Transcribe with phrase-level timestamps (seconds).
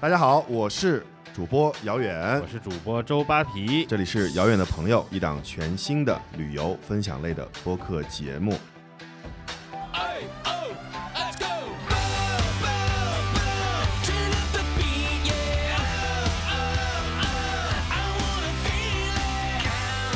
[0.00, 3.84] 大家好，我是主播姚远我，是主播周扒皮。
[3.84, 8.56] 这里是遥远的朋友，一档全新的旅游分享类的播客节目。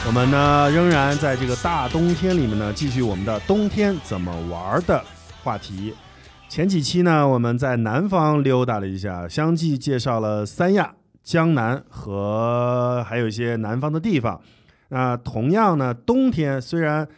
[0.07, 5.05] 我们呢仍然在这个大冬天里面呢，继续我们的冬天怎么玩的
[5.43, 5.93] 话题。
[6.53, 14.39] 前几期呢，我们在南方溜达了一下，相继介绍了三亚、江南和还有一些南方的地方。
[14.91, 17.09] 那同样呢，冬天虽然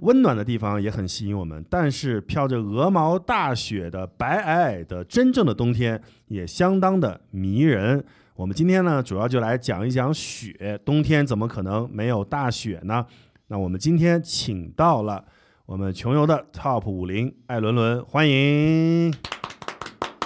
[0.00, 8.04] 温暖的地方也很吸引我们，但是飘着鹅毛大雪的白皑皑的真正的冬天也相当的迷人。
[8.34, 10.78] 我们今天呢，主要就来讲一讲雪。
[10.84, 13.06] 冬天怎么可能没有大雪呢？
[13.46, 15.24] 那我们今天请到了
[15.66, 19.12] 我们穷游的 Top 五零艾伦伦，欢迎。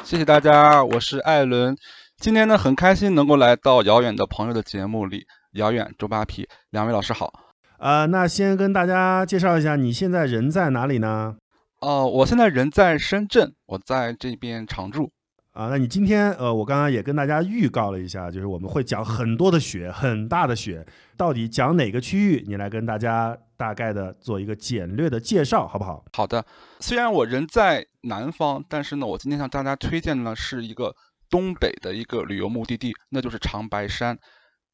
[0.04, 1.74] 谢谢大家，我是艾伦。
[2.18, 5.26] 今天呢，很开心能够来到遥远的朋友的节目里。
[5.52, 7.32] 遥远周扒皮，两位老师好。
[7.78, 11.36] 呃，那先跟大家介绍一下，你现在人在哪里呢？
[11.80, 15.10] 哦、我现在人在深圳，我在这边常住。
[15.52, 22.44] 啊，那你今天呃，我刚刚也跟大家预告了一下，就是我们会讲很多的雪，很大的雪，到底讲哪个区域？
[22.46, 26.04] 你来跟大家大概的做一个简略的介绍，好不好？
[26.12, 26.44] 好的，
[26.78, 30.94] 虽然我人在南方，但是呢，我今天向大家推荐的呢是一个
[31.28, 34.16] 东北的一个旅游目的地，那就是长白山。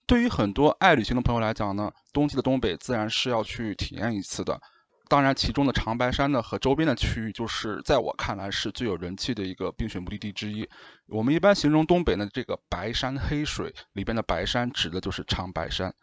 [0.06, 4.60] 对于很多爱旅行的朋友来讲呢，冬季的东北自然是要去体验一次的。
[5.08, 10.68] 当然，其中的长白山呢和周边的区域，就是在我看来是最有人气的一个冰雪目的地之一。
[11.06, 15.94] 我们一般形容东北呢这个白山黑水里边的白山，指的就是长白山。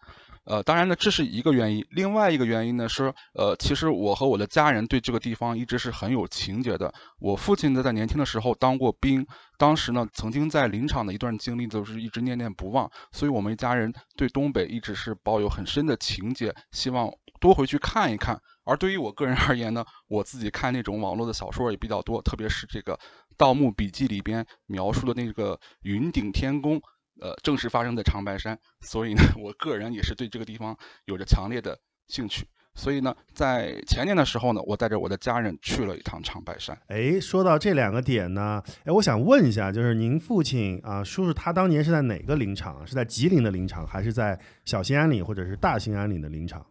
[0.46, 1.86] 呃，当然呢，这是一个原因。
[1.90, 6.94] 另外一个原因呢是，呃，其实我和我的家人对这个地方一直是很有情结的。
[7.20, 9.26] 我父亲呢在年轻的时候当过兵，
[9.58, 18.38] 当时呢曾经在林场的一段经历都是一直念念不忘，所以我们一家人对东北一直是抱有很深的情结，希望多回去看一看。
[18.66, 22.94] 而对于我个人 而言呢，我自己看那种网络的小说也比较多，特别是这个
[23.38, 26.82] 《盗墓笔记》里边描述的那个云顶天宫，
[27.22, 32.46] 呃，正是发生在长白山，所以呢， 我个人也是对这个地方有着强烈的兴趣。
[32.76, 36.76] 所以呢，在前年的时候呢，我带着我的家人去了一趟长白山。
[36.88, 42.86] 哎，说到这两个点呢，哎，我想问一下，就是您父亲啊，叔叔他当年是在哪个林场？
[42.88, 46.66] 是在吉林的林场，还是在小兴安岭或者是大兴安岭的林场？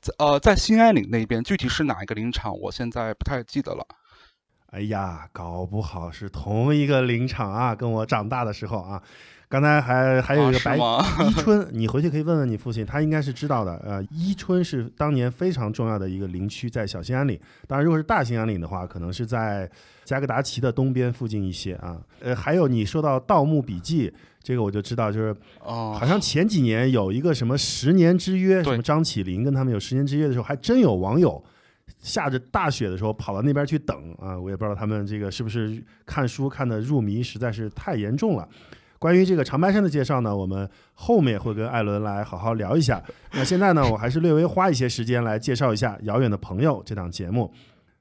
[0.00, 3.86] 在呃，在兴安岭那边，具体是哪一个林场，我现在不太记得了。
[4.70, 9.02] 哎呀，搞不好是同一个林场啊，跟我长大的时候啊。
[9.48, 13.74] 刚才还还有一个白啊伊春，你回去可以问问你父亲，他应该是知道的。
[13.82, 17.38] 呃，伊春是当年非常重要的一个林区，在小兴安岭。
[17.66, 19.68] 当然，如果是大兴安岭的话，可能是在
[20.04, 21.96] 加格达奇的东边附近一些啊。
[22.20, 24.10] 呃，还有你说到《盗墓笔记》，
[24.42, 25.34] 这个我就知道，就是
[25.64, 31.42] 哦、好像前几年有一个什么十年之约，什么张起灵跟他们有十年之约的时候，还真有网友
[32.00, 34.38] 下着大雪的时候跑到那边去等啊！
[34.38, 38.46] 我也不知道他们这个是不是看书看的入迷，实在是太严重了。
[38.98, 43.02] 关于这个长白山的介绍呢，我们后面会跟艾伦来好好聊一下。
[43.32, 47.52] 那现在呢，我还是略微花一些时间来介绍一下《遥远的朋友》这档节目。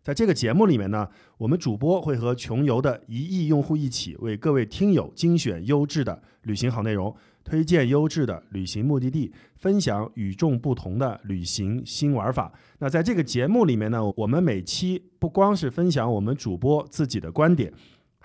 [0.03, 12.49] 在这个节目里面呢，我们主播会和穷游的一亿用户一起，为各位听友精选优质的旅行好内容，推荐优质的旅行目的地，分享与众不同的旅行新玩法。
[12.79, 17.73] 那在这个节目里面呢，我们每期不光是分享我们主播自己的观点，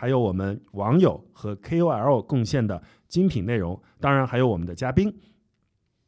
[0.02, 5.16] 还有我们网友和 KOL 贡献的精品内容，当然还有我们的嘉宾。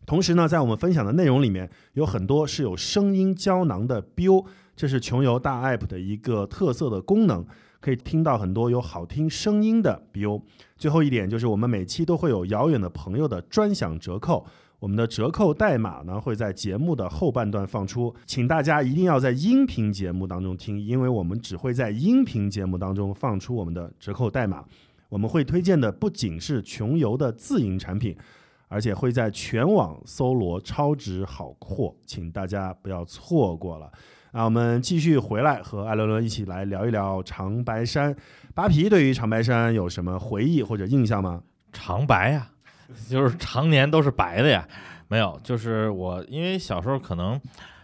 [0.04, 7.46] 同时呢，在我们分享的内容里面，有很多是有声音胶囊的 BO，这是穷游大 app 的一个特色的功能，
[7.78, 10.42] 可以听到很多有好听声音的 BO。
[10.76, 14.44] 最后一点就是，我们每期都会有遥远的朋友的专享折扣，
[14.84, 24.62] 我们的折扣代码呢会在节目的后半段放出，请大家一定要在音频节目当中听，因为我们只会在音频节目当中放出我们的折扣代码。
[25.08, 28.14] 我们会推荐的不仅是穷游的自营产品，
[28.68, 33.90] 而且会在全网搜罗超值好货，请大家不要错过了。
[34.32, 38.14] 那我们继续回来和艾伦伦一起来聊一聊长白山。
[38.54, 41.40] 扒皮对于长白山有什么回忆或者印象吗？
[41.72, 42.50] 长白呀，
[43.08, 44.66] 就是常年都是白的呀。
[45.08, 47.40] 没有，就是我因为小时候可能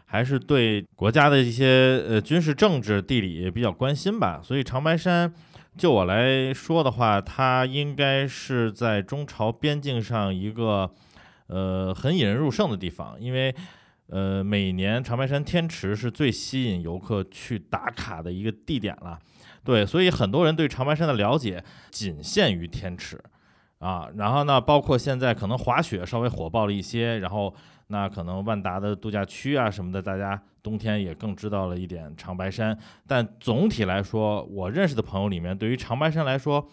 [0.06, 5.32] 还是对国家的一些呃军事政治、地理比较关心吧，所以长白山
[5.76, 10.91] 就我来说的话，它应该是在中朝边境上一个
[11.46, 13.55] 呃很引人入胜的地方，因为。
[14.12, 19.17] 呃，每年长白山天池是最吸引游客去打卡的一个地点了，
[19.62, 21.62] 对，所以很多人对长白山的了解
[21.93, 23.17] 仅限于天池，
[23.81, 27.53] 啊，然后呢，包括现在可能滑雪稍微火爆了一些，然后
[27.88, 32.79] 那可能万达的度假区啊什么的，大家冬天也更知道了一点长白山。
[33.06, 36.69] 但总体来说，我认识的朋友里面，对于长白山来说，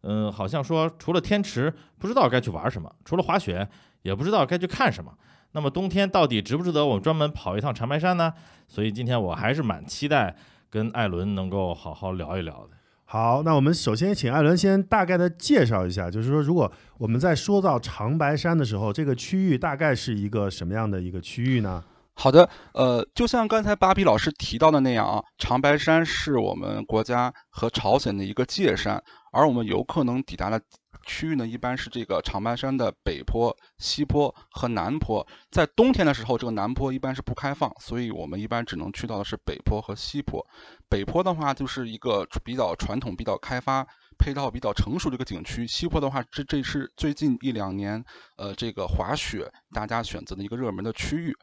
[0.00, 3.68] 嗯，好像说除了天池，不知道该去玩什么；除了滑雪，
[4.00, 5.12] 也不知道该去看什么。
[5.52, 8.32] 那么冬天到底值不值得我们专门跑一趟长白山呢？
[8.66, 10.34] 所以今天我还是蛮期待
[10.70, 12.75] 跟艾伦能够好好聊一聊的。
[13.08, 21.84] 好，那我们首先请艾伦先大概的介绍一下，就是说，如果我们在说到长白山的时候，这个区域大概是一个什么样的一个区域呢？
[22.14, 29.00] 好的，呃，就像刚才芭比老师提到的那样啊，长白山是我们国家和朝鲜的一个界山，
[29.30, 30.60] 而我们游客能抵达的
[31.06, 35.26] 区域呢，一般是这个长白山的北坡、西坡和南坡。
[35.50, 40.46] 在冬天的时候，这个南坡一般是不开放，所以我们一般只能去到的是北坡和西坡。
[40.88, 43.86] 北坡的话，就是一个比较传统、比较开发。
[44.18, 48.02] 配套比较成熟的一个景区，西坡的话，这这是最近一两年，
[48.36, 51.36] 呃，这个滑雪大家选择的一个热门的区域。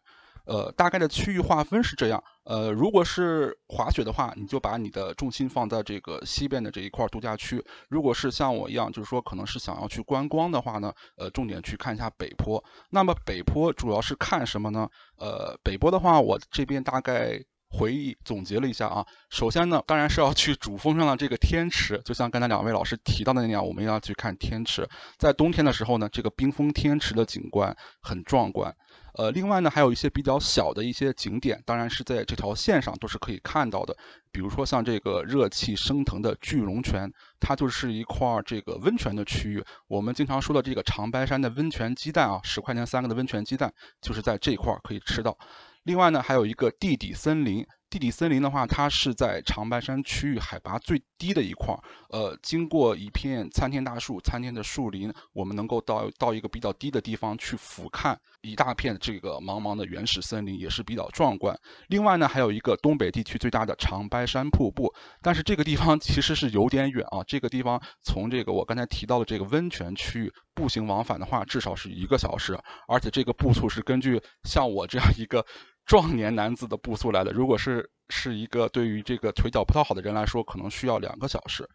[0.46, 2.24] 呃，大概的区域划分是这样。
[2.46, 7.58] 呃，如果是滑雪的话，你就把你的重心放在这个西边的这一块度假区；
[7.90, 12.64] 如果是像我一样，就是说可能是想要去观光的话呢，呃，重点去看一下北坡。
[12.90, 14.90] 那么北坡主要是看什么呢？
[15.18, 19.06] 呃，北坡的话，我这边大概回忆总结了一下啊。
[19.30, 24.88] 首先呢，当然是要去主峰上的这个天池，就像刚才两位老师提到的那样，我们要去看天池。
[25.18, 28.76] 在冬天的时候呢，这个冰封天池的景观很壮观。
[29.14, 33.96] 呃，另外呢，还有一些比较小的一些景点，当然是在这条线上都是可以看到的。
[34.32, 39.64] 比如说像这个热气升腾的巨龙泉，它就是一块这个温泉的区域。
[39.88, 43.72] 我们经常说的这个长白山的温泉鸡蛋啊，十块钱三个的温泉鸡蛋，
[44.02, 45.38] 就是在这块可以吃到。
[45.84, 47.66] 另外呢，还有一个地底森林。
[47.94, 51.80] 地底森林的话，它是在长白山区域海拔最低的一块儿。
[52.10, 61.56] 呃，经过一片参天大树、参天的树林，我们能够到到一个比较低的地方去俯瞰一大片这个茫茫的原始森林，也是比较壮观。
[61.88, 64.92] 另外呢，还有一个东北地区最大的长白山瀑布，
[65.22, 67.24] 但是这个地方 其实是有点远啊。
[67.28, 75.46] 这个地方从这个我刚才提到的这个温泉区域步行往返的话，至少是一个小时，而且这个步数是根据像我这样一个。
[75.86, 77.32] 壮年男子的步速来的。
[77.32, 81.70] 如果是是一个对于这个腿脚不太好的人来说，可能需要两个小时。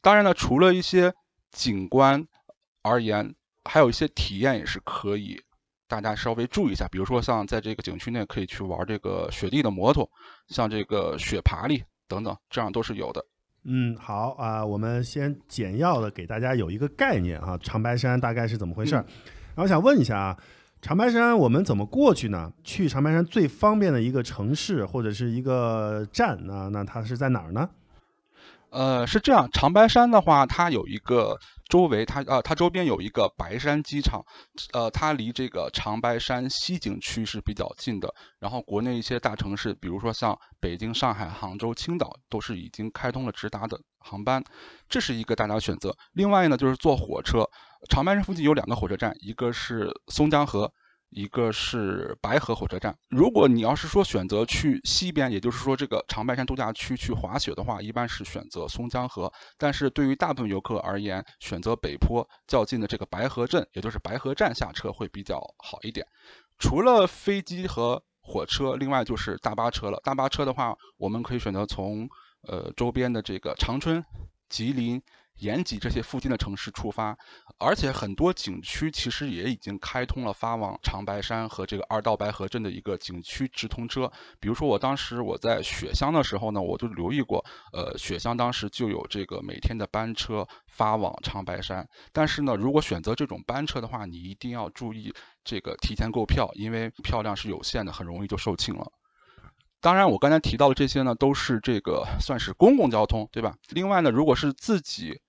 [0.00, 1.12] 当然呢，除了一些
[1.50, 2.26] 景观
[2.82, 3.34] 而言，
[3.64, 5.42] 还有一些体验也是可以
[5.86, 6.86] 大家稍微注意一下。
[6.88, 10.08] 比如说，像在这个景区内可以去玩这个雪地的摩托，
[10.48, 13.24] 像这个雪爬犁等等，这样都是有的。
[13.64, 19.04] 嗯，好啊，我们先简要的给大家有一个概念啊，长白山大概是怎么回事儿。
[19.54, 20.38] 然后想问一下啊，
[20.80, 22.52] 长白山我们怎么过去呢？
[22.62, 27.68] 去长白山最方便的一个城市或者是一个站那那它是在哪儿呢？
[28.70, 31.38] 呃，是这样，长白山的话，它有一个
[31.70, 34.22] 周围，它呃，它周边有一个白山机场，
[34.74, 38.14] 呃，它离这个长白山西景区是比较近的。
[38.38, 44.44] 然后国内一些大城市，比如说像北京、上海、杭州、青岛，都是已经开通了直达的航班，
[44.86, 45.96] 这是一个大家选择。
[46.12, 47.48] 另外呢，就是坐火车，
[47.88, 50.72] 长白山附近有两个火车站，一个是松江河。
[51.10, 52.94] 一个是白河火车站。
[53.08, 59.32] 如果你要是说选择去西边，也就是说这个长白山度假区去滑雪的话，一般是选择松江河。
[59.56, 66.06] 但是对于大部分游客而言，选择北坡较近的这个白河镇，也就是白河站下车会比较好一点。
[66.58, 69.98] 除了飞机和火车，另外就是大巴车了。
[70.04, 72.06] 大巴车的话，我们可以选择从
[72.42, 74.04] 呃周边的这个长春、
[74.50, 75.00] 吉林。
[75.38, 77.16] 延吉这些附近的城市出发，
[77.58, 84.10] 而且很多景区其实也已经开通了发往长白山和这个二道白河镇的一个景区直通车。
[84.40, 91.88] 比如说，我当时我在雪乡的时候呢，我就留意过，呃，雪乡当时就有这个每天的班车发往长白山。
[92.12, 95.12] 但是呢，如果选择这种班车的话，你一定要注意
[95.44, 98.90] 这个提前购票，因为票量是有限的，很容易就售罄了。
[99.80, 103.54] 当然，我刚才提到的这些呢，都是这个算是公共交通，对吧？
[103.68, 105.20] 另外呢，如果是自己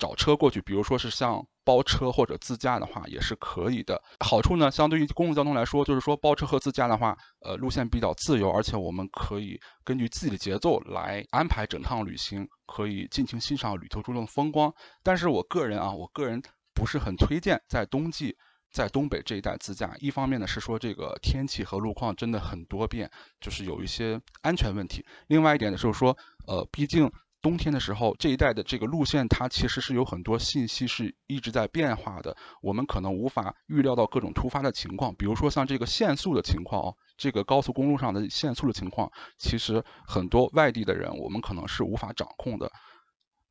[0.00, 4.02] 找车过去，比如说是像包车或者自驾的话，也是可以的。
[4.18, 14.74] 好处呢，相对于公共交通来说，就是说包车和自驾的话，呃，路线比较自由，而且我们可以根据自己的节奏来安排整趟旅行，可以尽情欣赏旅途中的风光。
[15.02, 16.42] 但是我个人啊，我个人
[16.74, 18.34] 不是很推荐在冬季
[18.72, 19.94] 在东北这一带自驾。
[20.00, 26.16] 一方面呢是说这个天气和路况真的很多变，就是有一些安全问题；另外一点呢就是说，
[26.46, 27.12] 呃，毕竟。
[27.42, 42.70] 冬天的时候，这一带的这个路线，它其实是有很多信息是一直在变化的，我们可能无法预料到各种突发的情况，比如说像这个限速的情况哦，这个高速公路上的限速的情况，其实很多外地的人我们可能是无法掌控的。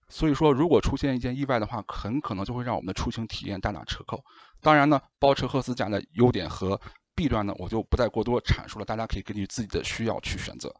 [0.07, 4.23] 所以说，如果出现一件意外的话，很可能就会让我们的出行体验大打折扣。
[4.61, 6.79] 当然呢，包车赫斯家的优点和
[7.15, 10.73] 弊端呢，我就不再过多阐述了，大家可以根据自己的需要去选择，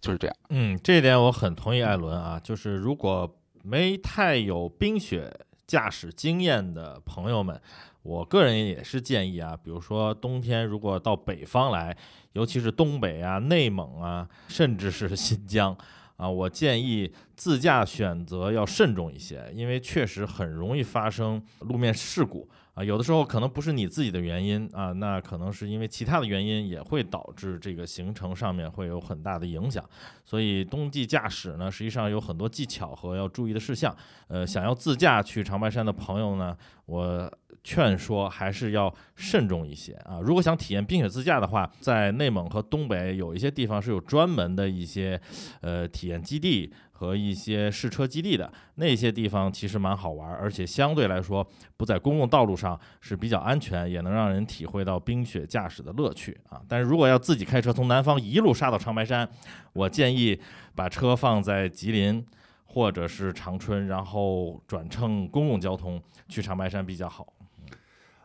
[0.00, 0.36] 就是这样。
[0.48, 5.30] 嗯，这一点我很同意艾伦啊，就是如果没太有冰雪
[5.66, 7.60] 驾驶经验的朋友们，
[8.02, 11.96] 我个人也是建议啊，比如说冬天如果到北方来，
[12.32, 15.76] 尤其是东北啊、内蒙啊，甚至是新疆
[16.16, 22.46] 啊，我建议自驾选择要慎重一些，因为确实很容易发生路面事故。
[22.74, 29.82] 啊，有的时候可能不是你自己的原因啊，那可能是因为其他的原因，也会导致这个行程上面会有很大的影响。
[30.22, 33.96] 所以冬季驾驶呢，实际上有很多技巧和要注意的事项。
[34.28, 36.54] 呃，想要自驾去长白山的朋友呢，
[36.84, 37.32] 我
[37.64, 40.20] 劝说还是要慎重一些啊。
[40.22, 45.18] 如果想体验冰雪自驾的话，在内蒙和东北有一些地方是有专门的一些
[45.62, 46.70] 呃体验基地。
[47.00, 51.46] 和一些试车基地的那些地方其实蛮好玩，而且相对来说
[51.78, 56.60] 不在公共道路上是比较安全，也能让人体会到冰雪驾驶的乐趣啊。
[56.68, 59.26] 但是如果要自己开车从南方一路杀到长白山，
[59.72, 60.38] 我建议
[60.74, 62.22] 把车放在吉林
[62.66, 67.32] 或者是长春，然后转乘公共交通去长白山比较好。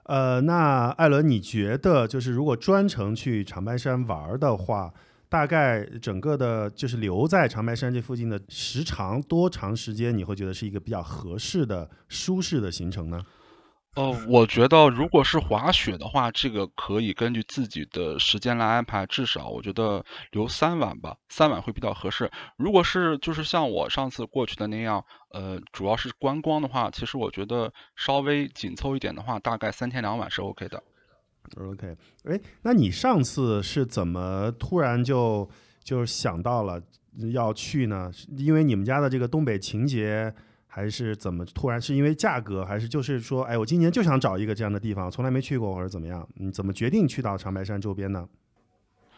[0.04, 4.94] 呃，那艾伦，你觉得就是如果专程去长白山玩的话，
[5.36, 13.22] 大概整个的，就是留在长白山这附近的时长多长时间，你会觉得是一个比较合适的、舒适的行程呢？
[13.98, 22.32] 呃，我觉得如果是滑雪的话，这个可以根据自己的时间来安排，至少我觉得留三晚吧，三晚会比较合适。
[22.56, 30.82] 如果是就是像我上次过去的那样，呃，主要是观光的话，其实我觉得稍微紧凑一点的话，大概三天两晚是 OK 的。
[31.58, 35.50] OK，哎，那你上次是怎么突然就
[35.84, 36.82] 就想到了
[37.32, 38.12] 要去呢？
[38.36, 40.34] 因为你们家的这个东北情节，
[40.68, 46.28] 还是怎么突然是因为价格，还是就是说，哎，我今年就想找一个这样的地方，从来没去过或者怎么样？
[46.36, 48.28] 你怎么决定去到长白山周边呢？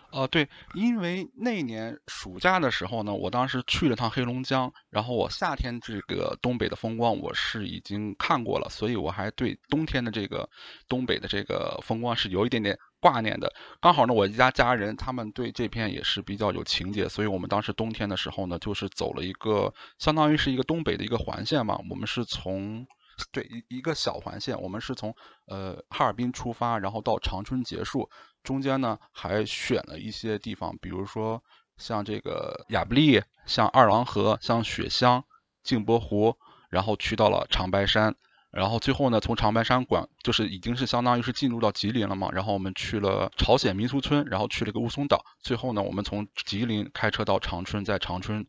[0.10, 10.50] 哦、对，因为那年暑假的时候呢，我当时去了趟黑龙江，然后我夏天这个东北的风光我是已经看过了，所以我还对冬天的这个
[10.88, 13.54] 东北的这个风光是有一点点挂念的。
[13.82, 22.88] 刚好呢，我一家家人他们对这片也是比较有情节，所以我们当时冬天的时候呢，就是走了一个相当于是一个东北的一个环线嘛，我们是从。
[23.32, 25.12] 对一一个小环线，我们是从
[25.48, 28.08] 呃哈尔滨出发，然后到长春结束，
[28.44, 31.44] 中间呢还选了一些地方，比如说
[31.78, 35.24] 像这个亚布力、像二郎河、像雪乡、
[35.64, 36.36] 镜泊湖，
[36.70, 38.16] 然后去到了长白山，
[38.52, 48.46] 然后最后呢从长白山管就是已经是相当于是进入到吉林了嘛，然后我们去了朝鲜民俗村，然后去了一个雾凇岛，最后呢我们从吉林开车到长春，在长春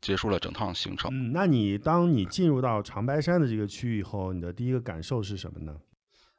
[0.00, 1.10] 结束了整趟行程。
[1.12, 5.76] 嗯，那你当你进入到长白山的这个区域以后，你的第一个感受是什么呢？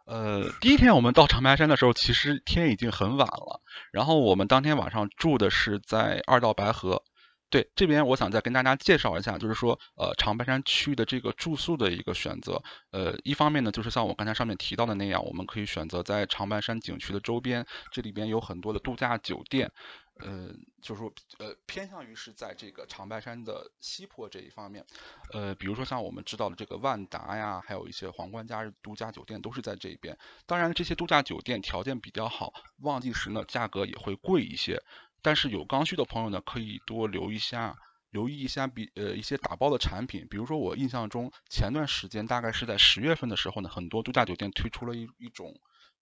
[0.05, 3.62] 呃，第一天我们到长白山的时候，其实天已经很晚了。
[3.91, 7.03] 然后我们当天晚上住的是在二道白河。
[7.50, 12.63] 对，这边我想再跟大家介绍一下，就是说，呃，长白山区的这个住宿的一个选择。
[12.89, 19.72] 呃，一方面呢，就是像我刚才上面提到的那样，我们可以选择在长白山景区的周边，这里边有很多的度假酒店。
[20.20, 24.86] 呃，就是说，呃，偏向于是在这个长白山的西坡这一方面，
[25.32, 30.15] 呃，比如说像我们知道的这个万达呀，还有一些皇冠假日度假酒店都是在这边。
[30.46, 34.84] 当然，这些度假酒店条件比较好，旺季时呢价格也会贵一些。
[35.24, 37.75] 但是有刚需的朋友呢，可以多留意一下，
[38.12, 40.27] 留意一下比呃一些打包的产品。
[40.29, 45.60] 比如说我印象中前段时间大概是在十月份的时候呢，很多度假酒店推出了一一种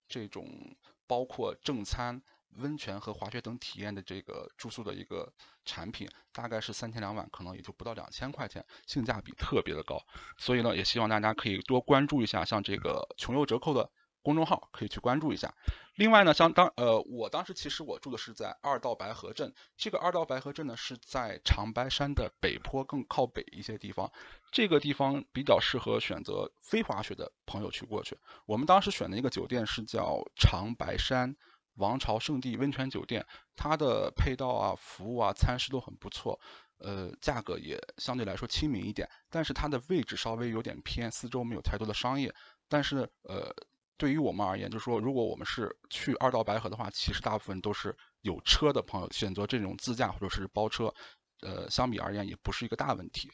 [0.09, 0.75] 这种
[1.07, 2.21] 包括正餐。
[2.57, 5.31] 温泉和滑雪等体验的这个住宿的一个
[5.65, 10.01] 产品，大概是三天两晚，可能也就不到两千块钱，性价比特别的高。
[10.37, 13.89] 所以呢，也希望大家可以多关注一下，像这个穷游折扣的
[14.21, 15.53] 公众号，可以去关注一下。
[15.95, 24.11] 另外呢，像当呃，我当时其实我住的是在二道白河镇，这个二道白河镇呢是在长白山的北坡更靠北一些地方，
[24.51, 28.17] 这个地方比较适合选择非滑雪的朋友去过去。
[28.45, 31.35] 我们当时选的一个酒店是叫长白山。
[31.81, 36.39] 王朝圣地温泉酒店，它的配套啊、服务啊、餐食都很不错，
[36.77, 42.33] 呃，价格也相对来说亲民一点，但是它的位置稍微有点偏，四周没有太多的商业。
[42.69, 43.53] 但是呃，
[43.97, 50.93] 对于我们而言，就是说，如果我们是去二道白河的话，其实大部分都是有车的朋友选择这种自驾或者是包车，
[51.41, 53.29] 呃，相比而言也不是一个大问题。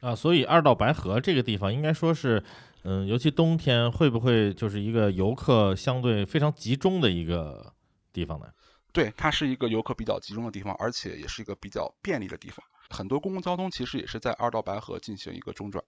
[0.00, 2.42] 啊，所以二道白河这个地方应该说是，
[2.84, 7.74] 嗯，尤其冬天会不会就是一个游客相对非常集中的一个
[8.12, 8.46] 地方呢？
[8.92, 12.64] 对，它是一个游客比较集中的地方，而且也是一个比较便利的地方。
[12.88, 15.84] 很多公共交通其实也是在二道白河进行一个中转。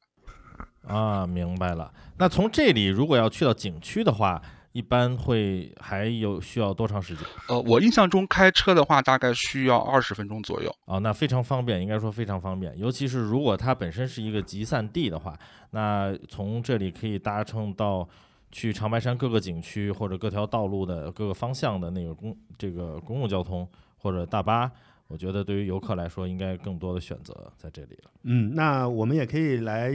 [0.86, 1.92] 啊，明白了。
[2.18, 7.26] 那从这里如果要去到景区的话，一般会还有需要多长时间？
[7.48, 10.72] 呃，我印象中开车的话大概需要二十分钟左右。
[10.84, 12.76] 哦，那非常方便，应该说非常方便。
[12.78, 15.36] 尤其是如果它本身是一个集散地的话，
[15.70, 18.08] 那从这里可以搭乘到
[18.52, 23.66] 去长白山各个景区或者各条道路的各个方向的那个公这个公共交通
[23.96, 24.70] 或者大巴，
[25.08, 28.10] 我觉得对于游客来说应该更多的选择在这里了。
[28.24, 29.92] 嗯，那我们也可以来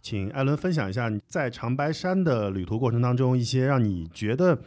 [0.00, 4.58] 请艾伦分享一下你在长白山的旅途过程当中一些让你觉得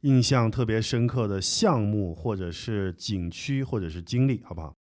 [0.00, 4.74] 印象特别深刻的项目，或者是景区，或者是经历，好不好？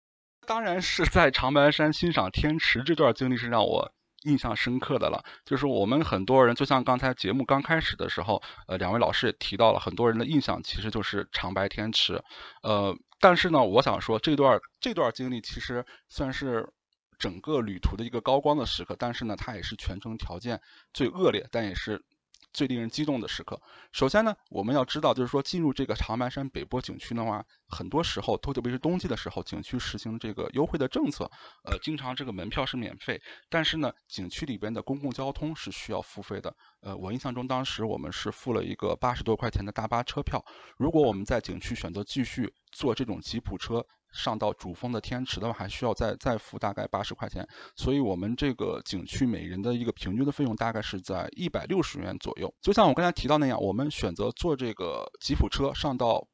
[0.47, 3.91] 当然是在长白山欣赏天池这段经历是让我
[4.23, 5.23] 印象深刻的了。
[5.45, 12.21] 就是我们很多人，就像刚才节目刚开始的时候，呃，两位老师也提到了，很多人的印象其实就是长白天池。
[12.63, 16.67] 呃，但是呢，我想说这段这段经历其实算是
[17.17, 20.61] 整个旅途的一个高光的时刻，但是呢，它也是全程条件
[20.93, 22.01] 最恶劣，但也是
[22.51, 23.61] 最令人激动的时刻。
[23.91, 31.29] 首先呢，我们要知道，就是说进入这个长白山北坡景区的话，很多时候，特别是冬季的时候，景区实行这个优惠的政策，
[31.63, 36.55] 呃，经常这个门票是免费，但是呢，景区里边的公共交通是需要付费的。
[36.81, 40.43] 呃，我印象中当时我们是付了一个八十多块钱的大巴车票，
[40.77, 43.85] 如果我们在景区选择继续坐这种吉普车。
[44.11, 52.53] 上到主峰的天池的话，还需要再再付大概八十块钱，所以我们这个景区每人的一个平均的费用大概是在一百六十元左右。
[52.61, 56.27] 就像我刚才提到那样，我们选择坐这个吉普车上到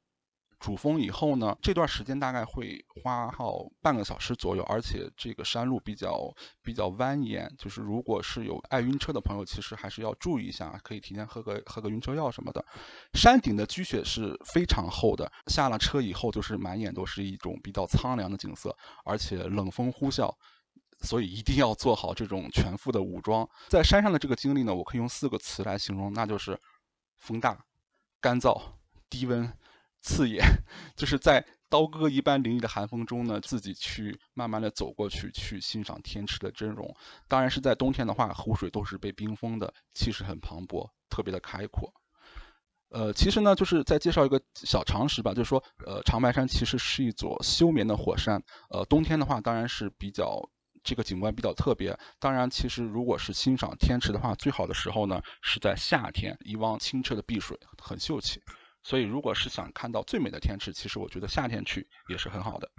[0.60, 6.34] 主峰以后呢，这段时间大概会花耗半个小时左右，而且这个山路比较
[6.64, 12.66] 比较蜿蜒，就是如果是有爱晕车的朋友，其实还是要注意一下，可以提前喝个喝个晕车药什么的。
[13.14, 20.34] 山顶的积雪是非常厚的，下了车以后就是满眼都是一种比较苍凉的景色，而且冷风呼啸。
[21.02, 23.48] 所以一定要做好这种全副的武装。
[23.68, 26.58] 在山上的这个经历呢，我可以用四个词来形容，那就是
[27.18, 27.66] 风大、
[28.22, 28.60] 干燥、
[29.10, 29.52] 低温、
[30.06, 30.46] 刺眼。
[30.96, 36.96] 就是在刀割一般凌厉的寒风中呢，自己去慢慢的走过去，去欣赏天池的真容。
[37.28, 41.92] 当然是在冬天的话，湖水都是被冰封的，气势很磅礴，特别的开阔。
[42.90, 48.42] 呃，其实呢，就是再介绍一个小常识吧，就是说，呃，长白山其实是一座休眠的火山。
[48.70, 50.40] 呃，冬天的话，当然是比较
[50.84, 51.98] 这个景观比较特别。
[52.20, 58.40] 当然，其实如果是欣赏天池的话，最好的时候呢是在夏天，一汪清澈的碧水，很秀气。
[58.88, 62.70] 所以，如果是想看到最美的天池，其实我觉得夏天去也是很好的。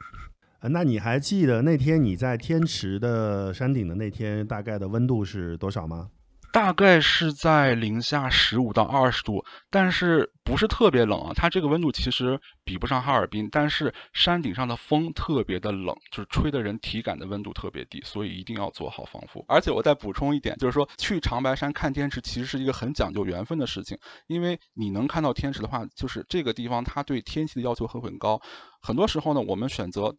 [0.61, 6.09] 呃那你还记得那天你在天池的山顶的那天大概的温度是多少吗？
[6.52, 11.32] 大概是在零下十五到二十度，但是不是特别冷啊。
[11.35, 19.44] 它这个温度其实比不上哈尔滨，但是山顶上的风特别的冷，就是吹的人体感的温度特别低，所以一定要做好防护。
[19.48, 28.40] 而且我再补充一点，就是说去长白山看天池其实是一个很讲究缘分的事情，因为你能看到天池的话，就是这个地方它对天气的要求会很高。
[28.80, 30.16] 很多时候呢，我们选择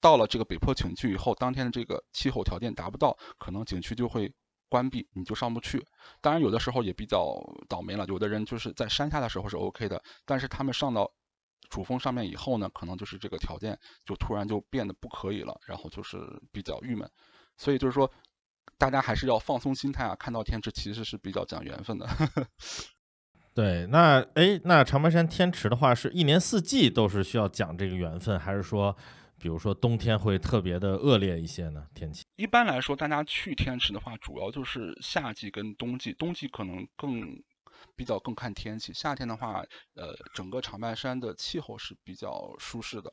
[0.00, 4.32] 到了这个北坡景区以后，当天的这个气候条件达不到，可能景区就会
[4.68, 5.84] 关闭，你就上不去。
[6.20, 7.36] 当然，有的时候也比较
[7.68, 11.10] 倒霉了，有的人就是在山下的时候是 OK 的，但是他们上到
[11.68, 16.18] 主峰上面以后呢，可能就是这个条件就突然就变得不可以了，然后就是
[16.52, 17.10] 比较郁闷。
[17.56, 18.10] 所以就是说，
[18.78, 22.06] 大家还是要放松心态啊，看到天池其实是比较讲缘分的。
[23.54, 28.94] 对，那哎，那长白山天池的话，是一年四季都是需要讲这个缘分，还是说，
[29.46, 31.86] 比如说冬天会特别的恶劣一些呢？
[31.94, 32.24] 天气？
[32.34, 36.12] 一般来说，大家去天池的话，主要就是夏季跟冬季。
[36.14, 37.40] 冬季可能更
[37.94, 43.12] 比较更看天气，夏天的话，呃，整个长白山的气候是比较舒适的。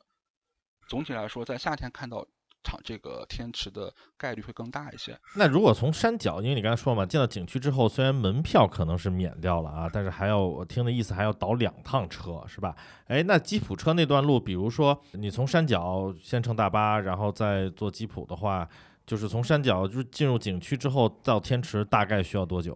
[0.88, 2.26] 总体来说，在夏天看到
[2.64, 5.16] 长这个天池的概率会更大一些。
[5.36, 12.74] 那如果从山脚，因为你刚才说嘛，进到景区之后，虽然门票可能是免掉了啊，但是还要我听的意思还要倒两趟车，是吧？
[13.06, 18.68] 哎，那吉普车那段路，比如说你从山脚先乘大巴，然后再坐吉普的话，
[19.06, 22.74] 就是从山脚就是进入景区之后到天池大概需要多久？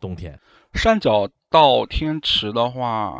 [0.00, 0.38] 冬天？
[0.74, 3.12] 山脚到天池的话，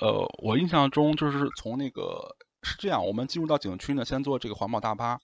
[0.00, 5.18] 呃，我印象中就是从那个是这样，我们进入到景区呢，先坐这个环保大巴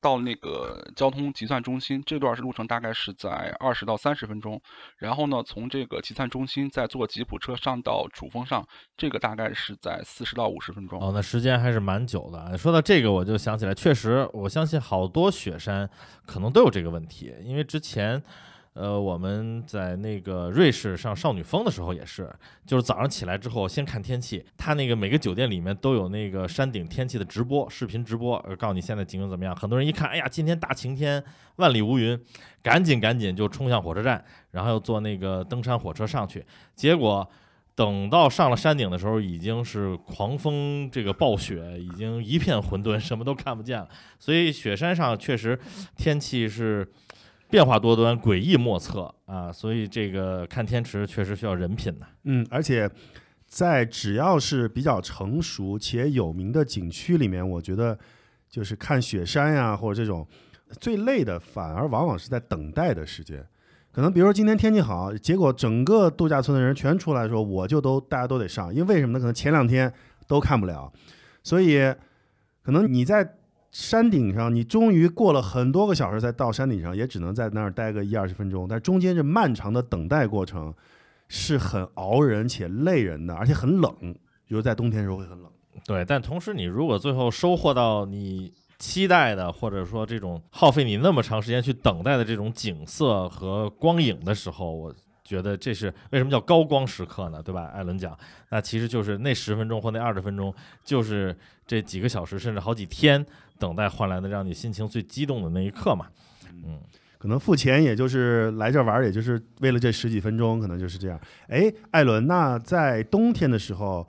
[0.00, 4.60] 到那个交通集散中心，这段是路程大概是在二十到三十分钟。
[4.98, 11.00] 然后呢，从这个集散中心再坐吉普车上到主峰上，这个大概是在四十到五十分钟。
[11.00, 12.58] 哦，那时间还是蛮久的。
[12.58, 15.88] 说到这个，我就想起来，确实，我相信好多雪山
[16.26, 18.20] 可能都有这个问题，因为之前，
[18.74, 29.54] 呃，我们在那个瑞士上少女峰的时候也是，就是早上起来之后先看天气，它那个每个酒店里面都有那个山顶天气的直播，视频直播，告诉你现在情况怎么样。
[29.54, 31.22] 很多人一看，哎呀，今天大晴天，
[31.56, 32.18] 万里无云，
[32.62, 36.42] 赶紧赶紧就冲向火车站，然后又坐那个登山火车上去。
[36.74, 37.28] 结果
[37.74, 43.86] 等到上了山顶的时候，已经是狂风这个暴雪，已经一片混沌，什么都看不见了。
[44.18, 45.58] 所以雪山上确实
[45.94, 46.90] 天气是
[47.52, 52.06] 变化多端、诡异莫测啊，所以这个看天池确实需要人品的。
[52.24, 52.90] 嗯，而且
[53.46, 57.98] 在只要是比较成熟且有名的景区里面，我觉得
[58.48, 60.26] 就是看雪山呀，或者这种
[60.80, 63.46] 最累的，反而往往是在等待的时间。
[63.92, 69.18] 可能比如说今天天气好，结果整个度假村的人全出来说，我就都大家都得上，因为为什么呢？
[69.18, 69.92] 可能前两天
[70.26, 70.90] 都看不了，
[71.42, 71.78] 所以
[72.62, 73.34] 可能你在
[73.72, 80.72] 山顶上，你终于过了很多个小时才到山顶上，也只能在那儿待个一二十分钟，但中间这漫长的等待过程
[81.26, 83.90] 是很熬人且累人的，而且很冷，
[84.46, 85.50] 比如在冬天的时候会很冷。
[85.86, 97.42] 对，但同时你如果最后收获到你期待的，或者说这种耗费你那么长时间去等待的这种景色和光影的时候，我觉得这是为什么叫高光时刻呢？
[97.42, 97.66] 对吧？
[97.66, 98.16] 艾伦讲，
[98.50, 100.52] 那其实就是那十分钟或那二十分钟，
[100.84, 103.24] 就是这几个小时甚至好几天
[103.58, 106.06] 等待换来的，让你心情最激动的那一刻嘛。
[106.64, 106.80] 嗯，
[107.18, 111.18] 可能付钱也就是来这玩儿，也就是为了这十几分钟，可能就是这样。
[111.48, 114.06] 哎，艾伦，那在冬天的时候，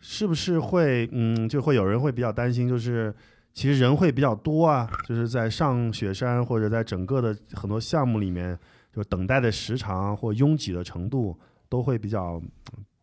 [0.00, 3.14] 是不是会嗯，就会有人会比较担心，就是
[3.52, 8.58] 其实人会比较多啊，就是在上雪山或者在整个的很多项目里面，
[8.94, 11.36] 就等待的时长或拥挤的程度
[11.68, 12.40] 都会比较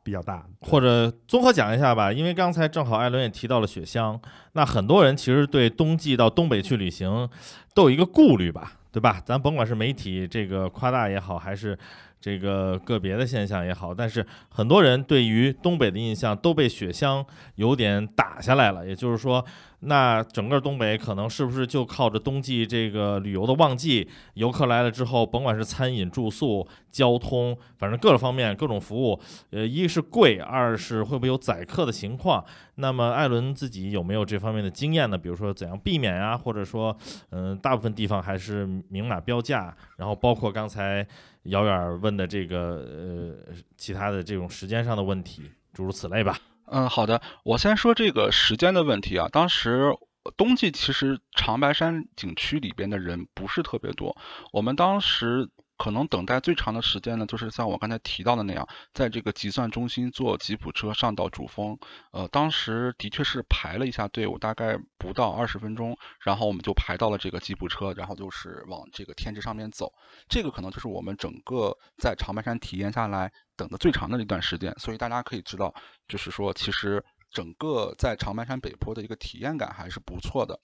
[0.03, 4.19] 比较大，或者综合讲一下吧，因为刚才正好艾伦也提到了雪乡，
[4.53, 7.29] 那很多人其实对冬季到东北去旅行
[7.73, 9.21] 都有一个顾虑吧，对吧？
[9.25, 11.77] 咱甭管是媒体这个夸大也好，还是
[12.19, 17.23] 这个个别的现象也好，但是很多人对于东北的印象都被雪乡
[17.55, 18.87] 有点打下来了。
[18.87, 19.43] 也就是说，
[19.83, 32.45] 那整个东北可能是不是就靠着冬季这个旅游的旺季，游客来了之后，甭管是餐饮、住宿、交通，反正各个方面各种服务，呃，一是贵，二是会不会有宰客的情况？
[32.75, 35.17] 那么艾伦自己有没有这方面的经验呢？
[35.17, 36.95] 比如说怎样避免啊，或者说，
[37.31, 41.05] 嗯、大部分地方还是明码标价，然后包括刚才
[41.43, 46.37] 姚远问的这个呃其他的这种时间上的问题，诸如此类吧。
[46.73, 49.27] 嗯，好的，我先说这个时间的问题啊。
[49.29, 49.93] 当时
[50.37, 54.15] 冬季其实长白山景区里边的人不是特别多，
[54.53, 55.49] 我们当时
[55.81, 61.75] 可能等待最长的时间呢，就是像我刚才提到的那样，在这个集算中心坐吉普车上到主峰。
[62.11, 69.91] 呃，当时的确是排了一下队伍，大概不到二十分钟，然后我们就排到了这个吉普车，然后就是往这个天池上面走。
[70.29, 75.73] 这个可能就是我们整个在长白山体验下来等的最长的一段时间，所以大家可以知道，
[76.07, 80.59] 就是说其实整个在长白山北坡的一个体验感还是不错的。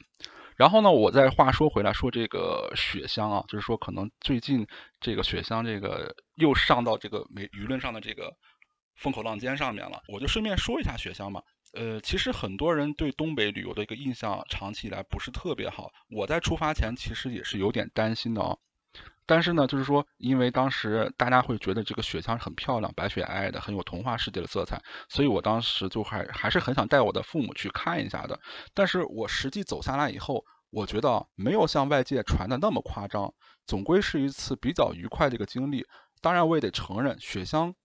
[0.57, 4.67] 然后呢，我再话说回来，说这个雪乡啊，就是说可能最近
[4.99, 8.35] 这个雪乡这个又上到这个媒舆论上的这个
[8.95, 10.01] 风口浪尖上面了。
[10.07, 11.43] 我就顺便说一下雪乡嘛。
[11.73, 15.91] 呃，其实很多人对东北旅游的一个印象，长期以来不是特别好。
[16.09, 18.57] 我在出发前其实也是有点担心的啊。
[19.27, 28.39] 但是呢，就是说，因为当时大家会觉得这个雪乡很漂亮，白雪皑皑的，很有童话世界的色彩，所以我当时就还还是很想带我的父母去看一下的。
[28.73, 33.33] 但是我实际走下来以后，我觉得没有像外界传的那么夸张，
[33.65, 35.85] 总归是一次比较愉快的一个经历。
[36.21, 37.75] 当然，我也得承认，雪乡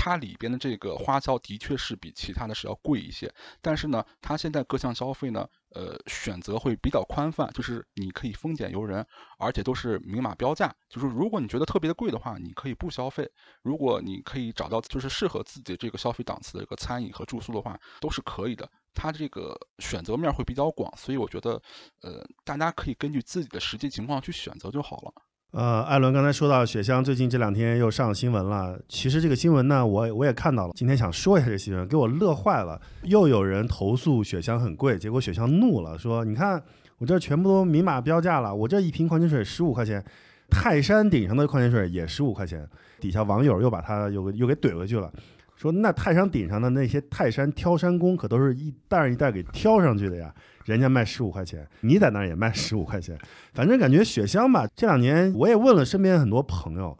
[0.00, 9.04] 它里边的这个花销的确是比其他的是要贵一些，但是呢，它现在各项消费呢，呃，选择会比较宽泛，就是你可以丰俭由人，
[9.38, 10.72] 而且都是明码标价。
[10.88, 13.24] 就是如果你觉得特别的贵的话，你可以不消费；
[13.62, 18.70] 如果你可以找到就是适合自己这个消费档次的一个餐饮和住宿的话，都是可以的。
[18.94, 21.60] 它这个选择面会比较广，所以我觉得，
[22.02, 25.12] 呃，大家可以根据自己的实际情况去选择就好了。
[25.52, 28.78] 呃，艾伦刚才说到雪乡最近这两天又上新闻了。
[28.86, 30.74] 其实这个新闻呢，我我也看到了。
[30.76, 32.78] 今天想说一下这个新闻，给我乐坏了。
[33.04, 36.62] 又有人投诉雪乡很贵，结果雪乡怒了，说：“你看
[36.98, 40.04] 我这全部都明码标价了，我这一瓶矿泉水十五块钱，
[40.50, 42.68] 泰山顶上的矿泉水也十五块钱。”
[43.00, 45.10] 底下网友又把他又又给怼回去了，
[45.58, 50.32] 说：“那泰山顶上的那些泰山挑山工可都是一袋一袋给挑上去的呀。”
[50.64, 53.18] 人家卖十五块钱，你在那儿也卖十五块钱，
[53.54, 56.96] 反正感觉雪乡吧，这两年我也问了身边很多朋友，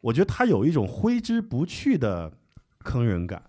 [0.00, 2.32] 我觉得他有一种挥之不去的
[2.84, 3.42] 坑人感，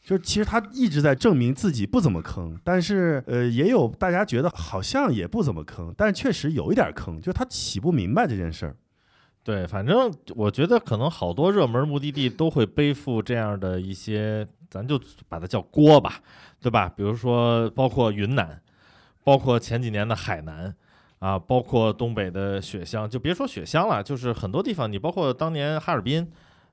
[0.00, 8.76] 就是其实他一直在证明自己不怎么坑，但是呃，也有大家觉得好像也不怎么坑，但是确实有一点坑，就是他起不明白这件事儿。
[9.46, 16.14] 对，反正我觉得可能好多热门目的地都会背负这样的一些，咱就把它叫锅吧，
[16.60, 16.92] 对吧？
[16.96, 18.60] 比如说，包括云南，
[19.22, 20.74] 包括前几年的海南，
[21.20, 26.28] 啊，包括东北的雪乡，就别说雪乡了，就是很多地方，你包括当年哈尔滨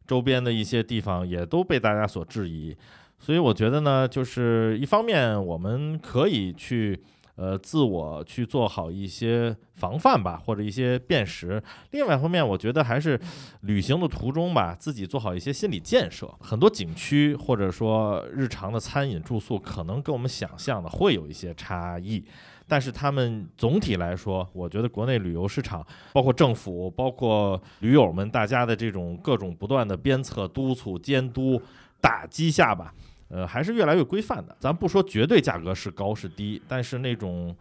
[0.08, 2.76] 周边的一些地方，也都被大家所质疑。
[3.20, 7.00] 所以我觉得呢，就是一方面我们可以去
[7.36, 11.60] 呃自我去做好一些防范吧，或者一些辨识；
[11.92, 13.20] 另外一方面，我觉得还是
[13.62, 16.32] 旅行的途中吧，自己做好一些心理建设。
[16.40, 22.24] 很多景区或者说日常的餐饮住宿，可能跟我们想象的会有一些差异。
[22.66, 31.62] 但是他们总体来说，我觉得国内旅游市场，包括政府，包括驴友们，大家的这种各种不断的鞭策、督促、监督、
[32.00, 32.94] 打击下吧，
[33.34, 34.56] 呃，还是越来越规范的。
[34.60, 37.56] 咱不说绝对价格是高是低，但是那种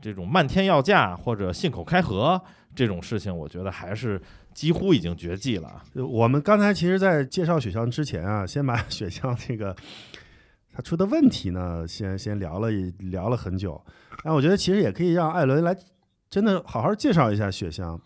[0.00, 2.40] 这种漫天要价或者信口开河
[2.76, 4.22] 这种事情，我觉得还是
[4.54, 5.82] 几乎已经绝迹了。
[5.94, 9.74] 我们刚才其实，在介绍雪乡之前啊，先把 雪乡这个
[10.72, 13.82] 它出的问题呢，先先聊了一聊了很久。
[14.22, 15.76] 但我觉得其实也可以让艾伦来
[16.30, 18.00] 真的好好介绍一下雪乡。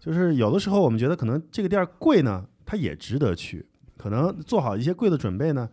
[0.00, 3.64] 就是有的时候我们觉得可能这个地儿贵呢，它也值得去。
[3.96, 5.68] 可能做好一些贵的准备呢，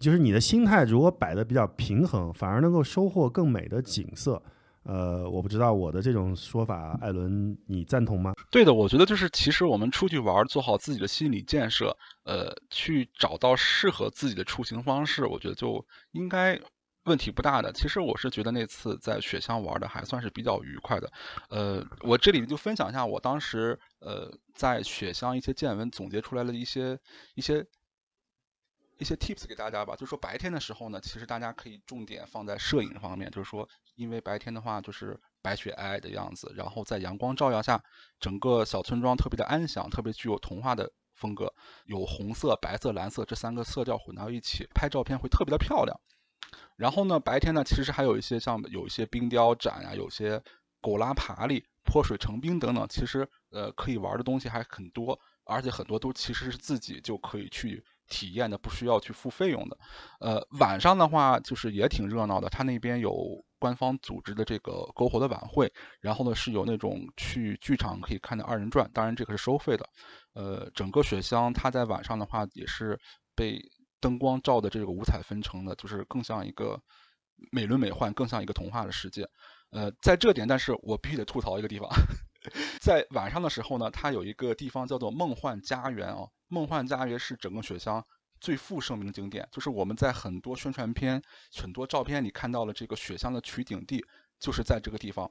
[0.00, 4.42] 就是你的心态如果摆的比较平衡，反而能够收获更美的景色。
[4.82, 8.32] 呃，我不知道我的这种说法，艾伦你赞同吗？
[8.50, 16.58] 对的，我觉得就是其实我们出去玩，做好自己的心理建设，呃，去找到适合自己的出行方式，我觉得就应该
[17.04, 17.70] 问题不大的。
[17.74, 21.12] 其实我是觉得那次在雪乡玩的还算是比较愉快的。
[21.50, 26.98] 呃，我这里就分享一下我当时呃在雪乡一些见闻总结出来的一些
[27.34, 27.66] 一些。
[29.00, 37.82] 一些 tips 给大家吧，就是说白天的时候呢，其实大家可以重点放在摄影方面，就是说，因为白天的话就是白雪皑皑的样子，然后在阳光照耀下，
[38.20, 41.54] 整个小村庄特别的安详，特别具有童话的风格，
[41.86, 45.98] 有红色、白色、蓝色这三个色调混到一起，拍照片会特别的漂亮。
[46.76, 50.42] 然后呢，白天呢，其实还有一些像有一些冰雕展呀、有些
[50.82, 59.78] 狗拉爬犁、泼水成冰等等，其实呃可以玩的东西还很多，而且很多都其实是自己就可以去体验的，不需要去付费用的。
[60.20, 69.88] 呃，晚上的话就是也挺热闹的，他那边有官方组织的这个篝火的晚会，然后呢是有那种去剧场可以看的二人转，当然这个是收费的。
[70.34, 72.98] 呃，整个雪乡它在晚上的话也是
[73.34, 73.58] 被
[74.00, 76.78] 灯光照的这个五彩纷呈的，就是更像一个
[77.50, 79.26] 美轮美奂，更像一个童话的世界。
[79.70, 81.88] 呃，在这点，但是我必须得吐槽一个地方，
[82.80, 86.26] 在晚上的时候呢，它有一个地方叫做梦幻家园啊。
[86.50, 88.04] 梦幻家园是整个雪乡
[88.40, 91.22] 最负盛名的景点，就是我们在很多宣传片、
[91.56, 94.04] 很多照片里看到了这个雪乡的取景地，
[94.38, 95.30] 就是在这个地方。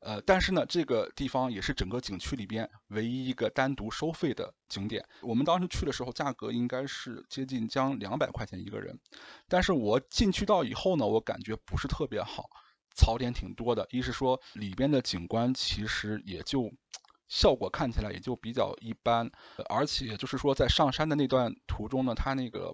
[0.00, 5.02] 呃，但是呢，这个地方也是整个景区里边唯一一个单独收费的景点。
[5.22, 9.00] 我们当时去的时候，价格应该是接近将两百块钱一个人。
[9.48, 12.50] 但是我进去到以后呢，我感觉不是特别好，
[12.94, 13.86] 槽点挺多的。
[13.90, 16.70] 一是说里边的景观其实也就
[17.34, 19.28] 效果看起来也就比较一般，
[19.68, 22.72] 而且就是说在上山的那段途中呢，它那个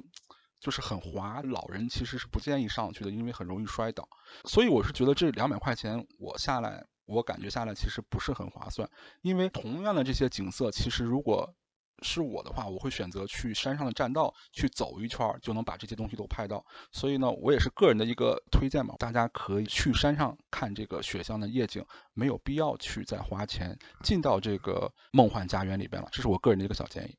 [0.60, 4.06] 就是很滑，老人其实是不建议上去的，因为很容易摔倒。
[4.44, 8.86] 所以我是觉得这两百块钱我下来，我感觉下来其实不是很划算，
[9.22, 11.54] 因为同样的这些景色，其实如果
[12.02, 16.64] 是我的话，我会选择去山上的栈道去走一圈，就能把这些东西都拍到。
[16.92, 21.84] 所以呢，我也是个人的一个推荐嘛，大家可以去山上看这个雪乡的夜景，
[22.14, 26.08] 没有必要去再花钱进到这个梦幻家园里边了。
[26.10, 27.14] 这是我个人的一个小建议。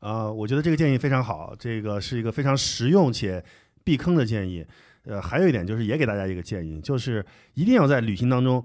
[0.00, 3.42] 啊、我觉得这个建议非常好，这个是一个非常实用且
[3.82, 4.66] 避坑的建议。
[5.04, 8.64] 呃，还有一点就是也给大家一个建议，就是一定要在旅行当中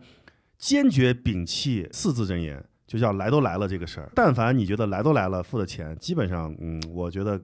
[0.58, 4.10] 坚决摒弃四字真言，就叫来都来了这个事儿。
[4.16, 7.40] 但凡你觉得来都来了，付的钱，基本上，嗯，我觉得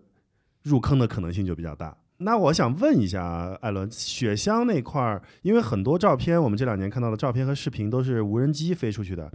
[0.63, 1.95] 入坑的可能性就比较大。
[2.17, 9.31] 那我想问一下艾伦，雪乡那块儿，因为很多照片，我们这两年看到的照片和视频都是无人机飞出去的，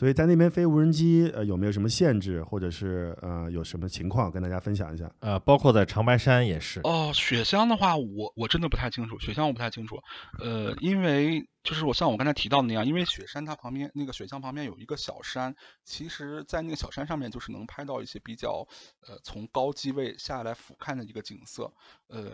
[0.00, 5.12] 所以在那边飞无人机，呃，有没有什么限制，或者是呃有什么情况跟大家分享一下？
[5.20, 6.80] 呃，包括在长白山也是。
[6.84, 10.00] 哦，雪乡的话，我我真的不太清楚，雪乡我不太清楚，
[10.38, 18.66] 呃，因为就是我像我刚才提到的那样，因为雪山它旁边那个雪乡旁边有一个小山，其实，在那个小山上面就是能拍到一些比较
[19.06, 21.70] 呃从高机位下来俯瞰的一个景色，
[22.08, 22.32] 呃，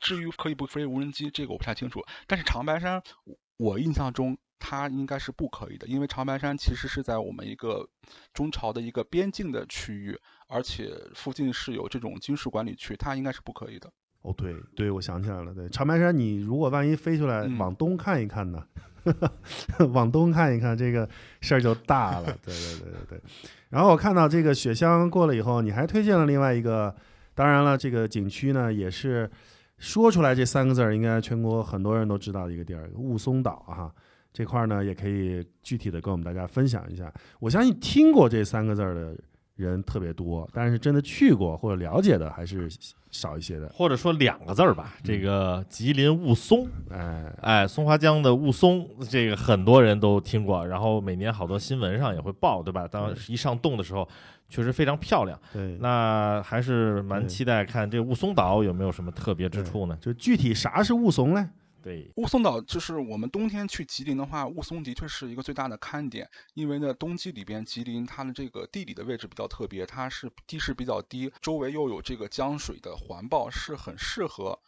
[0.00, 4.36] 至于可以不飞无人机，这个我不太清楚，但是长白山，我我印象中。
[4.58, 7.88] 它应该是不可以的，因为长白山其实是在我们一个
[8.32, 13.90] 中朝的一个边境的区域，而且附近是有这种军事管理区，它应该是不可以的。
[14.22, 18.64] 哦，对对，我想起来了，对长白山，你如果万一飞出来嗯往东看一看呢？
[19.92, 21.06] 往东看一看，这个
[21.42, 22.24] 事儿就大了。
[22.42, 23.22] 对对对对对。
[23.68, 26.94] 然后我看到这个雪乡过了以后，你还推荐了另外一个，
[27.34, 29.30] 当然了，这个景区呢也是
[29.76, 33.94] 说出来这三个字儿，应该全国很多人都知道的一个地儿——雾凇岛哈。
[34.34, 37.10] 这块儿呢，也可以具体的跟我们大家分享一下。
[37.38, 39.16] 我相信听过这三个字儿的
[39.54, 42.68] 人特别多，但是真的去过或者了解的还是
[43.12, 43.68] 少一些的。
[43.68, 52.88] 或者说两个字儿吧，这个吉林雾凇，哎，哎，松花江的雾凇，这个很多人都听过，然后每年好多新闻上也会报，对吧？
[52.88, 54.08] 当一上冻的时候，
[54.48, 55.38] 确实非常漂亮。
[55.52, 59.96] 对，那还是蛮期待看这雾凇岛有没有什么特别之处呢？
[60.00, 61.48] 就具体啥是雾凇呢？
[61.84, 74.58] 对，雾凇岛就是我们冬天去吉林的话，雾凇的确是一个最大的看点，因为呢，冬季里边吉林它的这个地理的位置比较特别，它是地势比较低，周围又有这个江水的环抱，是很适合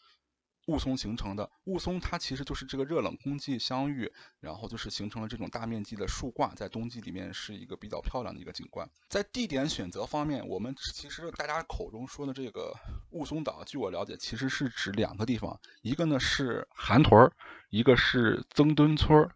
[0.67, 1.51] 雾凇形成的。
[1.65, 8.89] 雾凇它其实就是这个热冷空气相遇，然后就是形成了这种大面积的树挂，在冬季里面是一个比较漂亮的一个景观。
[9.09, 12.75] 在地点选择方面，我们其实大家口中说的这个
[13.11, 17.33] 雾凇岛，据我了解，其实是指两个地方，一个呢是韩屯儿，
[17.71, 19.29] 一个是曾墩村。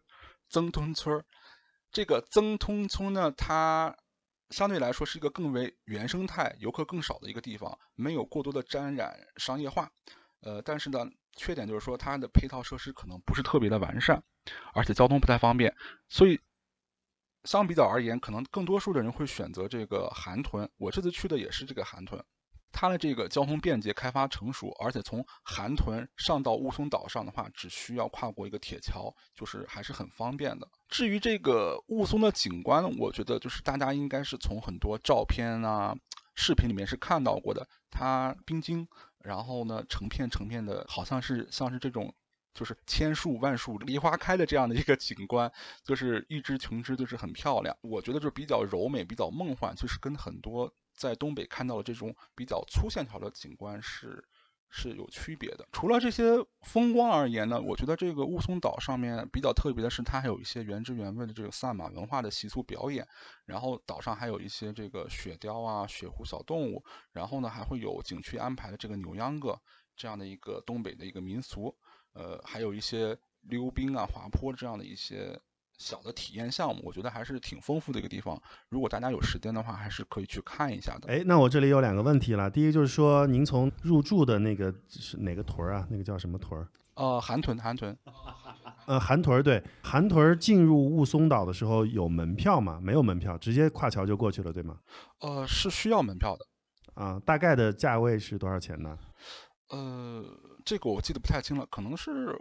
[0.48, 1.24] 曾墩村，
[1.92, 3.96] 这个曾墩村呢，它
[4.48, 9.92] 相对来说是一个更为原生态、游客更少的一个地方，没有过多的沾染商业化。
[10.42, 14.22] 呃，但是呢，缺点就是说它的配套设施可能不是特别的完善，
[14.72, 15.74] 而且交通不太方便，
[16.08, 16.40] 所以
[17.44, 20.70] 相比较而言，可能更多数的人会选择这个韩屯。
[20.76, 22.22] 我这次去的也是这个韩屯，
[22.72, 30.68] 它的这个交通便捷、开发成熟，而且从韩屯上到雾凇岛上的话，只需要跨过一个铁桥，就是还是很方便的。
[30.88, 35.94] 至于这个雾凇的景观，我觉得就是大家应该是从很多照片啊、
[36.34, 38.86] 视频里面是看到过的，它冰晶，
[39.22, 42.14] 然后呢成片成片的，好像是像是这种。
[42.52, 45.50] 就是千树万树梨花开的这样的一个景观，
[45.84, 47.74] 就是一枝琼枝，就是很漂亮。
[47.80, 54.24] 我觉得就比较柔美、比较梦幻，就是跟很多在东北看到的这种比较粗线条的景观是
[54.70, 55.68] 是有区别的。
[55.72, 63.06] 除了这些风光而言呢，我觉得这个雾凇岛上面比较特别的是，它还有一些原汁原味的这个萨满文化的习俗表演。
[63.44, 69.60] 然后岛上还有一些这个雪雕啊、雪狐小动物，然后呢还会有景区安排的这个扭秧歌
[69.96, 71.76] 这样的一个东北的一个民俗。
[72.12, 75.40] 呃，还有一些溜冰啊、滑坡这样的一些
[75.80, 78.40] 小的体验项目，我觉得还是挺丰富的一个地方。
[78.68, 81.08] 如果大家有时间的话，还是可以去看一下的。
[81.08, 82.50] 哎，那我这里有两个问题了。
[82.50, 85.86] 第一就是说，您从入住的那个是哪个屯儿啊？
[85.88, 86.68] 那个叫什么屯儿？
[86.96, 87.96] 呃，韩屯，韩屯，
[88.86, 92.78] 呃，韩屯儿对，韩屯儿进入雾凇岛的时候有门票吗？
[92.82, 94.78] 没有门票，直接跨桥就过去了，对吗？
[95.20, 96.44] 呃，是需要门票的。
[96.92, 98.98] 啊，大概的价位是多少钱呢？
[99.70, 100.22] 呃，
[100.62, 102.38] 这个我记得不太清了，可能是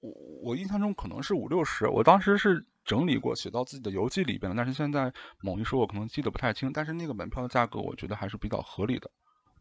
[0.00, 0.10] 我
[0.42, 6.72] 我印象中可能是五六十，我当时是整理过写到自己的游记里边了，但是现在某一说，我可能记得不太清。
[6.72, 9.10] 但是那个门票的价格，我觉得还是比较合理的。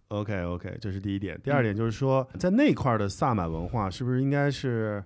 [0.08, 1.40] OK OK，这是第一点。
[1.42, 5.04] 第嗯二点就是说，在那块儿的萨满文化是不是应该是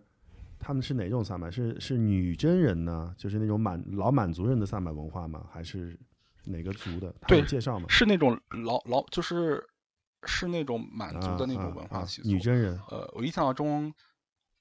[0.57, 1.51] 他们是哪种萨满？
[1.51, 3.13] 是是女真人呢？
[3.17, 5.45] 就是那种满老满族人的萨满文化吗？
[5.51, 5.95] 还是
[6.43, 7.13] 哪个族的？
[7.27, 7.85] 对介绍吗？
[7.87, 9.63] 是那种老老就是
[10.23, 12.29] 是那种满族的那种文化习俗。
[12.29, 12.79] 女真人。
[12.89, 13.93] 呃，我印象中，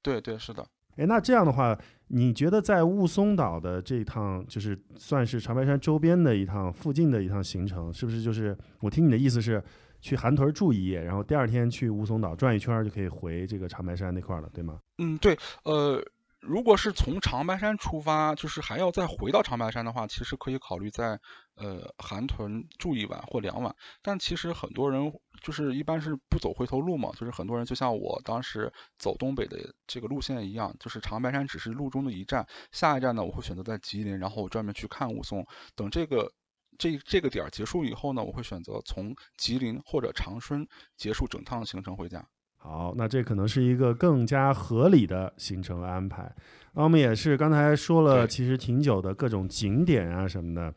[0.03, 0.67] 对对是的。
[0.97, 1.77] 哎，那这样的话，
[2.09, 9.63] 你觉得在雾凇岛的这趟，就是算是长白山周边的一趟附近的一趟行程，是不是就是我听你的意思是
[10.01, 14.79] 去韩屯住一夜，然后第二天去雾凇岛转一圈就可以回这个长白山那块了，对吗？
[14.99, 16.01] 嗯，对，呃，
[16.47, 21.19] 如果是从长白山出发，就是还要再回到长白山的话，其实可以考虑在
[21.55, 23.75] 呃韩屯住一晚或两晚。
[24.03, 35.47] 但其实很多人就是一般是不走回头路嘛，就是很多人就像我当时走东北的这个路线一样，就是长白山只是路中的一站，下一站呢我会选择在吉林，然后我专门去看雾凇。
[35.75, 36.33] 等这个
[36.79, 42.27] 这这个点儿结束以后呢，我会选择从吉林或者长春结束整趟行程回家。
[42.67, 46.33] 好，那这可能是一个更加合理的行程安排。
[46.73, 50.73] 那我们也是刚才说了，其实挺久的各种景点啊什么的，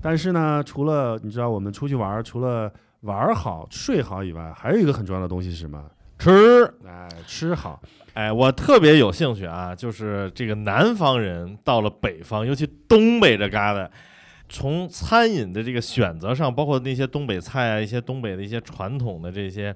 [0.00, 5.84] 但是呢，除了你知道我们出去玩儿，除了玩好、睡好以外，还有一个很重要的东西是什么？
[6.16, 7.82] 吃，哎，吃好。
[8.12, 13.90] 哎，我特别有兴趣啊，就是这个南方人到了北方，尤其东北这旮瘩，
[14.48, 19.74] 从餐饮的这个选择上，包括那些东北菜啊，一些东北的一些传统的这些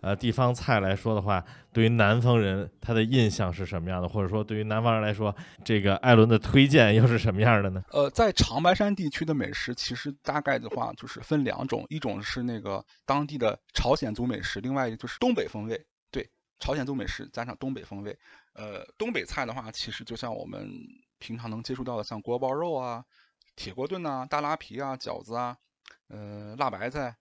[0.00, 4.08] 呃地方菜来说的话，对于南方人他的印象是什么样的？
[4.08, 5.34] 或者说对于南方人来说，
[5.64, 7.82] 这个艾伦的推荐又是什么样的呢？
[7.90, 15.86] 呃，在长白山地区的美食，其实大概的话就是分两种，一种是那个当地的朝鲜族美食，另外一个就是东北风味。
[16.10, 18.16] 对，朝鲜族美食加上东北风味。
[18.54, 20.68] 呃，东北菜的话，其实就像我们
[21.18, 23.04] 平常能接触到的，像锅包肉啊、
[23.54, 25.56] 铁锅炖呐、大拉皮啊、饺子啊，
[26.08, 27.16] 呃，辣白菜、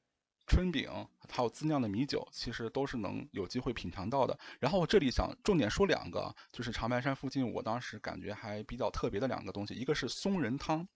[0.47, 0.89] 春饼，
[1.29, 4.39] 还有自酿的米酒，其实都是能有机会品尝到的。
[4.59, 10.87] 然后我这里想重点说两个，就是长白山附近我当时感觉还比较特别的两个东西，一个是松仁汤。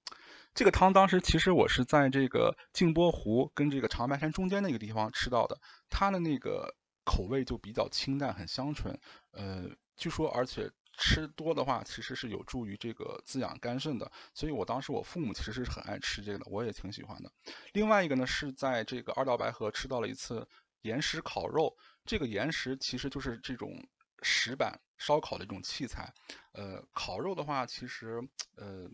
[0.53, 6.73] 这个汤当时其实我是在这个镜波湖跟这个长白山中间那个地方吃到的，它的那个
[7.03, 8.97] 口味就比较清淡，很香醇。
[9.31, 10.71] 呃，据说而且
[11.03, 14.09] 吃多的话，其实是有助于这个滋养肝肾的。
[14.35, 17.31] 所以我当时我父母其实是很爱吃这个的，我也挺喜欢的。
[17.73, 20.47] 另外一个呢是在这个二道白河吃到了一次
[20.83, 21.75] 岩石烤肉，
[22.05, 23.83] 这个岩石其实就是这种
[24.21, 26.13] 石板烧烤的一种器材。
[26.51, 28.21] 呃，烤肉的话，其实
[28.55, 28.87] 呃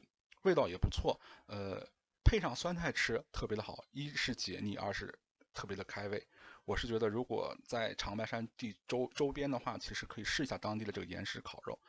[0.44, 1.86] 味道也不错，呃
[2.24, 5.14] 配上酸菜吃特别的好，一是解腻，二是
[5.54, 6.26] 特别的开胃。
[6.68, 11.80] 我是觉得，如果在长白山地周周边的话，其实可以试一下当地的这个岩石烤肉。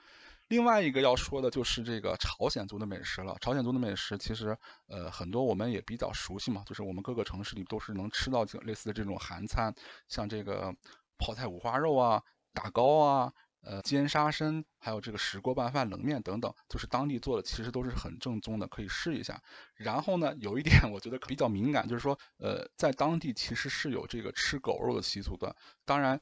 [0.47, 3.37] 另外一个要说的就是这个朝鲜族的美食了。
[3.41, 4.57] 朝鲜族的美食其实
[4.87, 9.75] 呃很多我们也比较熟悉嘛，就是我们各个城市里都是能吃到这类似的这种韩餐，
[10.07, 10.73] 像这个
[11.19, 12.23] 泡菜五花肉啊、
[12.53, 19.41] 打糕啊、呃煎沙参，还有这个石锅拌饭、冷面等等，就是当地做的，其实都是很正宗的，可以试一下。
[19.75, 25.55] 然后呢，有一点 我觉得比较敏感，就是说呃在当地其实是有这个吃狗肉的习俗的，
[25.85, 26.21] 当然。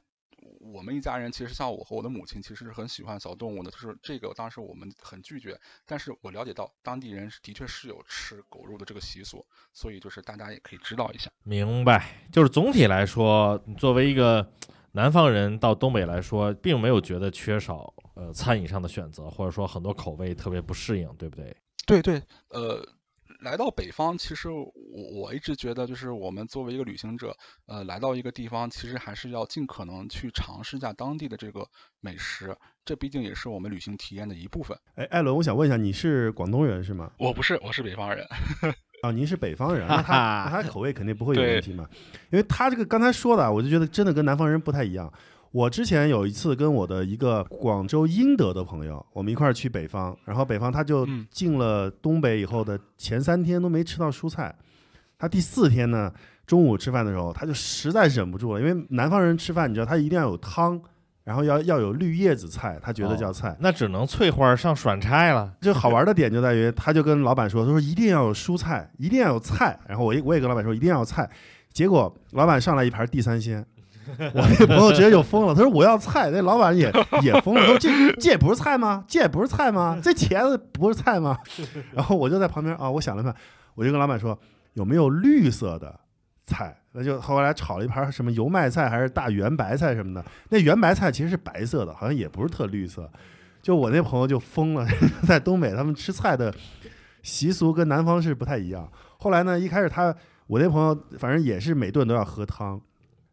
[0.59, 3.71] 我们一家人其实像我和我的母亲，其实是很喜欢小动物的。
[3.71, 11.31] 就是这个，当时我们很拒绝，但是我了解到当地人的确是有吃狗肉的这个习俗，所以就是大家也可以知道一下。
[11.43, 14.47] 明白，就是总体来说，作为一个
[14.97, 21.55] 南方人到东北来说，并没有觉得缺少呃餐饮上的选择，或者说很多口味特别不适应，对不对？
[21.85, 22.19] 对对，
[22.49, 22.83] 呃，
[23.41, 24.73] 来到北方，其实我
[25.13, 27.37] 我一直觉得，就是我们作为一个旅行者，
[27.67, 31.63] 呃，来到一个地方，其实还是要尽可能去尝试一下当地的这个
[31.99, 34.75] 美食，这毕竟也是我们旅行体验的一部分。
[34.95, 37.11] 哎，艾伦，我想问一下，你是广东人是吗？
[37.19, 38.25] 我不是，我是北方人。
[39.01, 41.85] 啊，您是北方人， 那他那他口味肯定不会有问题嘛？
[42.31, 45.11] 因为他这个刚才说的啊，我就觉得真的跟南方人不太一样。
[45.51, 54.53] 我之前有一次跟我的一个广州英德的朋友，我们一块儿去北方，然后北方他就嗯进了东北以后的前三天都没吃到蔬菜，
[55.17, 56.11] 他第四天呢
[56.45, 60.79] 中午吃饭的时候，他就实在忍不住了，因为南方人吃饭你知道他一定要有汤，
[61.27, 63.53] 然后要要有绿叶子菜，他觉得叫菜。
[63.59, 65.51] 那只能翠花上涮菜了。
[65.59, 69.77] 就好玩的点就在于，他就跟老板说，他说一定要有蔬菜，一定要有菜。
[69.89, 71.29] 然后我也我也跟老板说一定要有菜，
[71.73, 73.65] 结果老板上来一盘地三鲜，
[74.17, 76.89] 我那朋友直接就疯了，他说我要菜，那老板也
[77.21, 79.03] 也疯了，他说这这也不是菜吗？
[79.05, 79.99] 这也不是菜吗？
[80.01, 81.37] 这茄子不是菜吗？
[81.91, 83.35] 然后我就在旁边啊，我想了想，
[83.75, 84.39] 我就跟老板说
[84.75, 85.99] 有没有绿色的
[86.45, 86.73] 菜？
[86.97, 93.07] 那就后来炒了一盘什么油麦菜还是大圆白菜什么的，那圆白菜其实是白色的，好像也不是特绿色。
[93.61, 94.83] 就我那朋友就疯了，
[95.27, 96.51] 在东北他们吃菜的
[97.21, 98.89] 习俗跟南方是不太一样。
[99.19, 100.15] 后来呢，一开始他
[100.47, 102.81] 我那朋友反正也是每顿都要喝汤，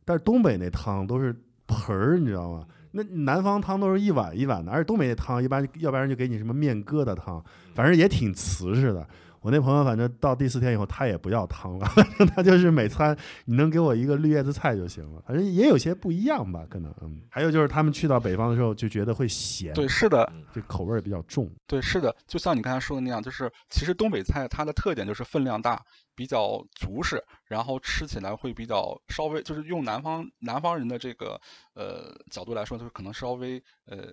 [0.05, 1.35] 但是东北那汤都是
[1.67, 2.67] 盆儿，你知道吗？
[2.91, 7.43] 那南方汤都是一碗一碗的，而且东北那汤一般要不然就给你什么面疙瘩汤，
[7.75, 9.07] 反正也挺瓷实的。
[9.45, 11.87] 我那朋友反正到第四天以后，他也不要汤了，
[12.35, 13.15] 他就是每餐
[13.45, 15.23] 你能给我一个绿叶子菜就行了。
[15.27, 17.21] 反正也有些不一样吧，可能嗯。
[17.29, 21.51] 还有就是他们去到北方的时候就觉得会咸，对，是的，这口味儿比较重。
[21.67, 25.85] 对，是的，就像你刚才说的那样，就是其实东北菜它的特点就是分量大，
[26.15, 31.39] 比较足实，然后吃起来会比较稍微，就是用南方南方人的这个
[31.75, 34.11] 呃角度来说，就是可能稍微呃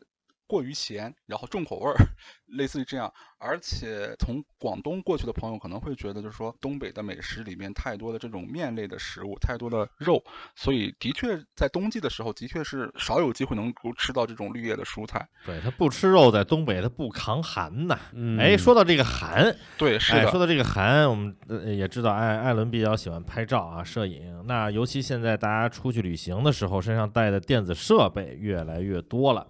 [0.52, 1.96] 过于咸，然后重口味儿，
[2.60, 3.10] 类似于这样。
[3.40, 10.22] 而且从广东过去的朋友可能会觉得，就是说东北的美食里面太多的这种面类的食物，太多的肉，
[10.54, 15.26] 所以的确在冬季的时候，的确是少有机会能够吃到这种绿叶的蔬菜。
[15.46, 17.98] 对他不吃肉，在东北他不抗寒呐。
[18.14, 20.30] 嗯哎，说到这个寒，对，是哎，的。
[20.30, 24.46] 说到这个寒，我们呃也知道艾艾伦比较喜欢拍照啊，摄影。
[24.46, 29.48] 那尤其现在大家出去旅行的时候，身上带的电子设备越来越多了。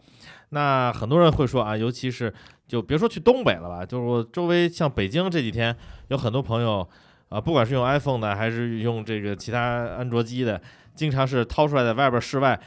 [0.51, 2.33] 那很多人会说啊，尤其是
[2.67, 5.75] 就别说去东北了吧，就是我周围像北京这几天
[6.09, 6.87] 有很多朋友
[7.29, 9.59] 啊，不管是用 iPhone 的还是用这个其他
[9.97, 10.61] 安卓机的，
[10.95, 12.59] 经常是掏出来在外边室外。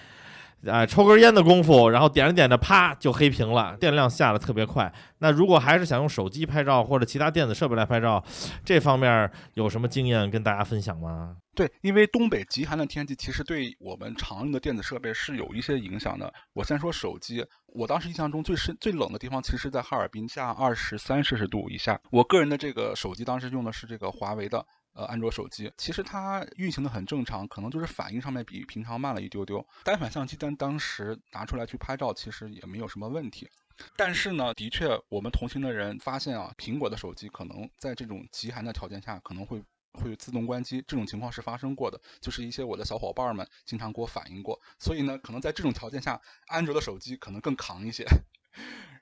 [0.66, 4.90] 啊，抽根烟的功夫，然后点着点着，啪就黑屏了，电量下的特别快。
[5.18, 8.24] 那如果还是想用手机拍照或者其他电子设备来拍照，
[8.64, 11.36] 这方面有什么经验跟大家分享吗？
[11.54, 16.32] 对，因为东北极寒的天气，其实对我们常用的电子设备是有一些影响的。
[16.52, 22.00] 我先说手机，我当时印象中最深、最冷的地方，其实在哈尔滨，下二十三摄氏度以下。
[22.10, 24.66] 我个人的这个手机当时用的是这个华为的。
[24.96, 29.66] 呃，安卓手机其实它运行的很正常，可能就是反应上面比平常慢了一丢丢。
[29.82, 33.48] 单反相机但当时拿出来去拍照，其实也没有什么问题。
[33.96, 39.60] 但是呢，的确，我们同行的人发现啊，苹果的手机可能在这种极寒的条件下，可能会
[39.94, 44.60] 会自动关机，这种情况是发生过的，就是一些我的小伙伴们经常给我反映过。
[44.78, 48.04] 所以呢，可能在这种条件下，安卓的手机可能更扛一些。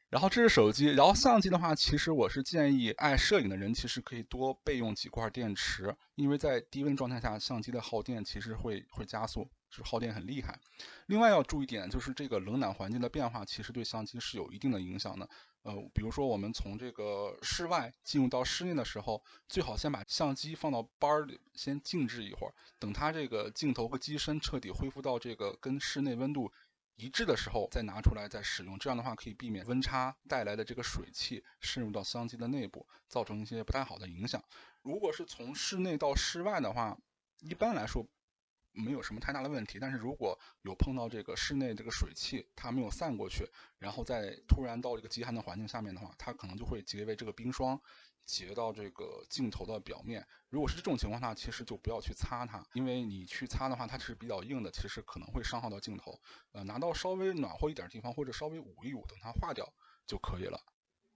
[0.09, 10.61] 然后这是手机，然后相机的话，其实我是建议爱摄影的人其实可以多备用几块电池，因为在低温状态下，相机的耗电其实会会加速，就是耗电很厉害。
[11.07, 15.27] 另外要注意点，就是这个冷暖环境的变化，其实对相机是有一定的影响的。
[15.63, 26.53] 呃，比如说我们从这个室外进入到室内的时候，最好先把相机放到包里，先静置一会儿，等它这个镜头和机身彻底恢复到这个跟室内温度
[26.97, 28.79] 一致的时候，再拿出来再使用。
[28.79, 34.43] 这样的话可以避免温差带来的这个水汽渗入到相机的内部，造成一些不太好的影响。
[34.83, 36.99] 如果是从室内到室外的话，
[37.39, 38.05] 一般来说
[38.73, 39.79] 没有什么太大的问题。
[39.79, 43.47] 但是如果有碰到这个室内这个水汽，它没有散过去，
[43.79, 47.81] 然后再突然到这个极寒的环境下面的话，它可能就会结为这个冰霜，
[48.25, 50.27] 结到这个镜头的表面。
[50.49, 56.21] 如果是这种情况下，其实就不要去擦它，因为你去擦的话，它是比较硬的，其实可能会伤害到镜头。
[56.53, 59.67] 呃，拿到稍微暖和一点的地方，或者稍微捂一捂，等它化掉
[60.07, 60.61] 就可以了。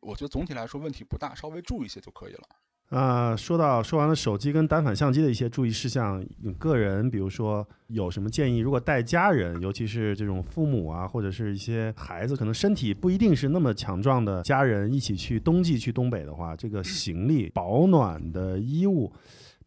[0.01, 2.49] 我觉得总体来说问题不大，稍微注意一些就可以了。
[2.89, 8.59] 啊、说到说完了手机跟单反相机的一些注意事项，你个人比如说有什么建议？
[8.59, 19.13] 如果带家人，尤其是这种父母啊，或者是一些孩子，可能身体不一定是那么强壮的家人，一起去冬季去东北的话，这个行李保暖的衣物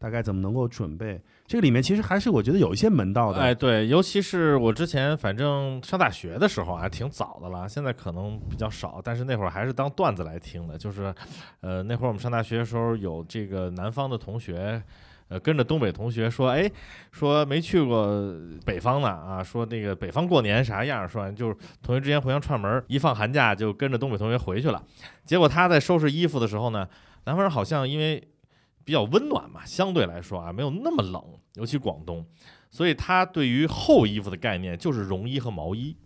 [0.00, 1.20] 大概怎么能够准备？
[1.46, 3.38] 这个里面其实还是我觉得有一些门道的。
[3.38, 10.78] 哎，对，尤其是我之前反正上大学的时候啊，挺早的了，现在可能比较少，但是那会儿还是当段子来听的。
[10.78, 11.14] 就是，
[11.60, 14.82] 呃，那会儿我们上大学的时候，有这个南方的同学，
[15.28, 16.70] 呃，跟着东北同学说，哎，
[17.12, 18.34] 说没去过
[18.64, 24.82] 北方呢啊，说那个北方过年啥样，说完就是同学之间互相串门儿，一放寒假就跟着东北同学回去了。
[25.26, 26.88] 结果他在收拾衣服的时候呢，
[27.26, 28.26] 南方人好像因为
[28.90, 31.22] 比较温暖嘛，相对来说啊，没有那么冷，
[31.54, 32.26] 尤其广东。
[32.72, 35.96] 所以他对于厚衣服的概念就是绒衣和毛衣，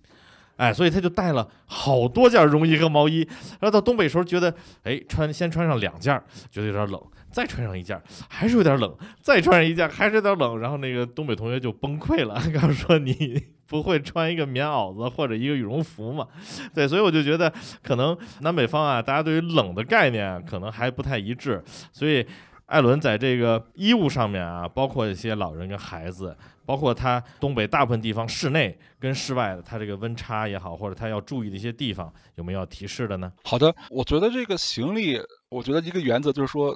[0.56, 16.28] 哎，所以他就带了好多件绒衣和毛衣，然后到东北时候觉得，哎，穿先穿上两件，觉得有点冷，再穿上一件，还是有点冷，再穿上一件，还是有点冷，然后那个东北同学就崩溃了， 告诉说你不会穿一个棉袄子或者一个羽绒服嘛？
[16.74, 17.50] 对，所以我就觉得
[17.82, 22.26] 可能南北方啊，大家对于冷的概念可能还不太一致，所以。
[22.66, 33.30] 艾伦在这个衣物上面啊，包括一些老人跟孩子，包括他东北大部分地方室内跟室外的，他这个温差也好，或者他要注意的一些地方，有没有要提示的呢？
[33.44, 36.74] 好的，我觉得这个行李，我觉得一个原则就是说，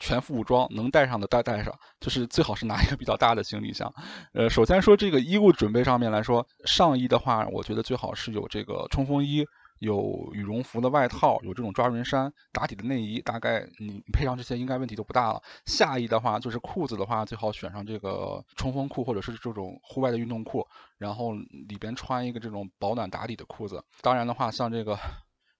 [0.00, 3.92] 全副武装，能带上的带带上，就是最好是拿一个比较大的行李箱。
[4.32, 9.44] 呃，首先说这个衣物准备上面来说，上衣的话，我觉得最好是有这个冲锋衣。
[9.78, 15.42] 有羽绒服的外套，有这种抓绒衫，打底的内衣，大概你配上这些应该问题都不大了。
[15.66, 20.66] 下衣的话，就是裤子的话，最好选上这个冲锋裤或者是这种户外的运动裤，
[20.98, 21.32] 然后
[21.68, 23.84] 里边穿一个这种保暖打底的裤子。
[24.00, 24.98] 当然的话，像这个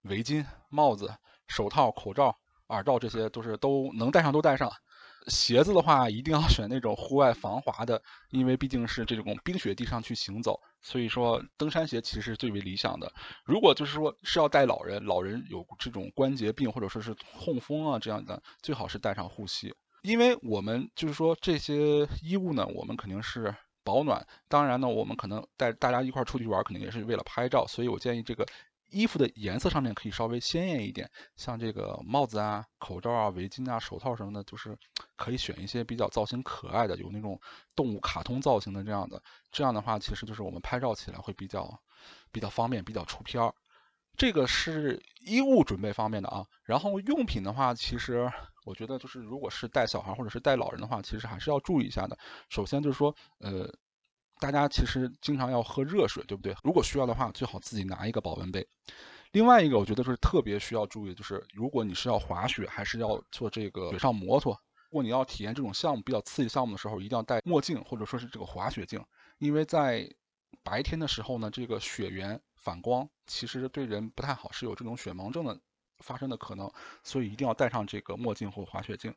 [0.02, 1.12] 围巾、帽子、
[1.48, 2.34] 手套、口罩、
[2.68, 4.70] 耳罩这些都是都能戴上都戴上。
[5.26, 8.00] 鞋子的话，一定要选那种户外防滑的，
[8.30, 13.12] 因为毕竟是这种冰雪地上去行走，所以说登山鞋其实是最为理想的。
[13.44, 24.26] 如果就是说是要带老人，老人有这种关节病或者说是痛风啊这样的，最好是带上护膝，因为我们就是说这些衣物呢，我们肯定是保暖。
[24.48, 28.46] 当然呢，我们可能带大家一块儿出去玩，肯定也是为了拍照，所以我建议这个。
[28.90, 34.76] 衣服的颜色上面可以稍微鲜艳一点，像这个帽子啊、口罩啊、围巾啊、手套什么的，就是
[35.16, 37.40] 可以选一些比较造型可爱的，有那种
[37.74, 39.22] 动物卡通造型的这样的。
[39.50, 41.80] 这样的话，其实就是我们拍照起来会比较
[42.30, 43.54] 比较方便，比较出片儿。
[44.16, 46.46] 这个是衣物准备方面的啊。
[46.62, 48.30] 然后用品的话，其实
[48.64, 52.16] 我觉得就是如果是带小孩或者是带老人的话，其实还是要注意一下的。
[52.48, 53.72] 首先就是说，呃。
[54.38, 56.54] 大家其实经常要喝热水，对不对？
[56.62, 58.66] 如果需要的话，最好自己拿一个保温杯。
[59.32, 64.52] 另外一个，我觉得就是特别需要注意，就是如果你是要滑雪，还是要做这个水上摩托，
[64.90, 69.02] 如果你要体验这种项目比较刺激项目的时候，一定要戴墨镜或者说是这个滑雪镜，
[69.38, 70.08] 因为在
[70.62, 75.58] 白天的时候呢，这个雪源反光其实对人不太好，是有这种雪盲症的
[75.98, 76.70] 发生的可能，
[77.02, 79.14] 所以一定要戴上这个墨镜或滑雪镜。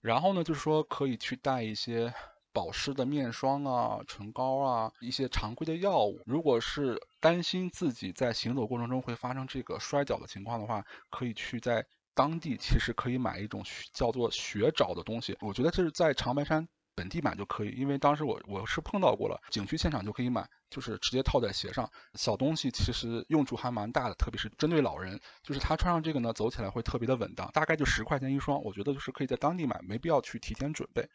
[0.00, 2.12] 然后呢，就是说可以去带一些。
[2.52, 6.20] 保湿的面霜啊、唇膏啊，一些常规的药物。
[6.26, 15.36] 如果是担心自己在行走过程中会发生这个摔跤的情况的话，可以去在当地其实可以买一种叫做雪爪的东西。
[15.40, 16.68] 我觉得这是在长白山
[17.00, 21.90] 本地买就可以，因为当时我我是碰到过了，景区现场就可以买，就是直接套在鞋上。
[22.12, 31.08] 小东西其实用处还蛮大的，特别是针对老人，就是他穿上这个呢，走起来会特别的稳当，大概就十块钱一双，我觉得就是可以在当地买，没必要去提前准备。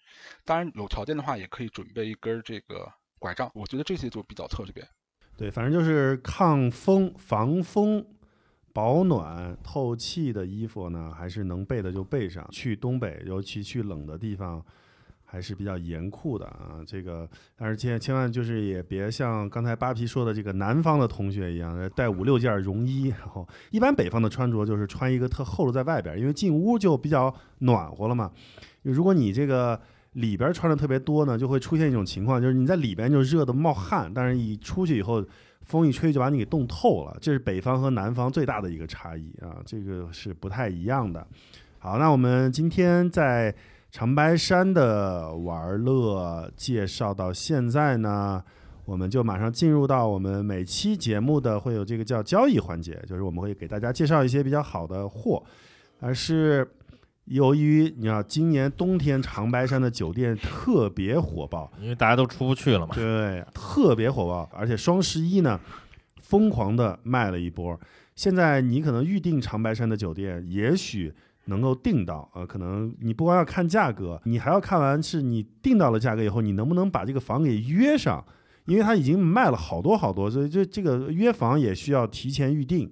[0.44, 4.84] 当然有条件的话，也可以准备一根儿这个拐杖，我觉得这些就比较特别。
[5.38, 8.04] 对，反正就是抗风、防风、
[8.74, 12.50] 保暖、透气的衣服呢，还是能备的就备上。
[12.52, 14.66] 去东北，尤其去冷的地方，
[15.26, 16.80] 还是比较严酷的啊。
[16.86, 23.08] 这个，但是千千万就是也别像刚才扒皮说的这个南方的同学一样，带五六件绒衣。
[23.08, 28.32] 然后，一般北方的穿着就是穿一个特厚的在外边，因为进屋就比较暖和了嘛。
[28.84, 29.80] 如果你这个
[30.14, 35.26] 里边穿的特别多呢，就会出现一种情况，就是你在里边就热的冒汗，但是一出去以后，
[35.64, 37.18] 风一吹就把你给冻透了。
[37.20, 41.26] 这是北方和南方最大的一个差异啊，这个是不太一样的。
[41.80, 43.54] 好，那我们今天在
[43.96, 48.44] 长白山的玩乐介绍到现在呢，
[48.84, 55.42] 我们就马上进入到我们每期节目的会有这个叫交易环节，就是我们会给大家介绍一些比较好的货，
[56.02, 56.70] 而是
[57.24, 62.94] 由于你知道今年冬天长白山的酒店特别火爆，因为大家都出不去了嘛。
[62.94, 65.58] 对，特别火爆，而且双十一呢，
[66.22, 67.80] 疯狂的卖了一波。
[68.14, 71.14] 现在你可能预订长白山的酒店，也许
[71.46, 78.24] 能够订到，呃，可能你不光要看价格，你还要看完是你订到了价格以后，你能不能把这个房给约上，
[78.66, 82.92] 因为它已经卖了好多好多，所以这这个约房也需要提前预定。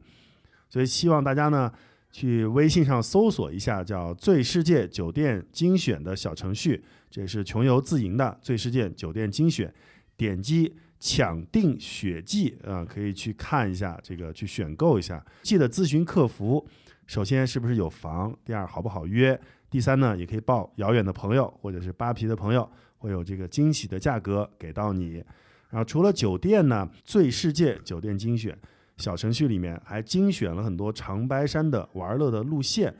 [0.70, 1.72] 所以希望大家呢，
[2.12, 9.72] 去微信上搜索一下叫“最世界酒店精选”的小程序，这是穷游自营的“最世界酒店精选”，
[10.18, 15.24] 点击抢订雪季啊、可以去看一下这个，去选购一下。
[15.41, 16.66] 记得咨询客服，
[17.06, 19.39] 首先是不是有房，第二好不好约，
[19.70, 25.24] 第三呢，也可以报遥远的朋友或者是扒皮的朋友，会有这个惊喜的价格给到你。
[25.70, 28.58] 然后除了酒店呢，最世界酒店精选
[28.97, 32.93] 小程序里面还精选了很多长白山的玩乐的路线，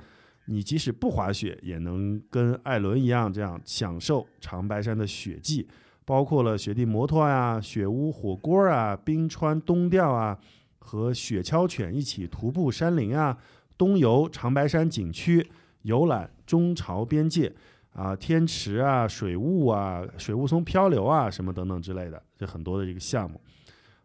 [0.46, 5.68] 你即使不滑雪，也能跟艾伦一样这样享受长白山的雪季，
[6.04, 10.38] 包括了雪地摩托呀、雪屋火锅啊、冰川冬钓啊，
[10.80, 13.38] 和雪橇犬一起徒步山林啊，
[13.78, 15.50] 东游长白山景区，
[15.84, 17.52] 游览中朝边界。
[17.94, 23.40] 啊，天池啊，水雾啊，水雾凇漂流啊，什么等等之类的，这很多的这个项目。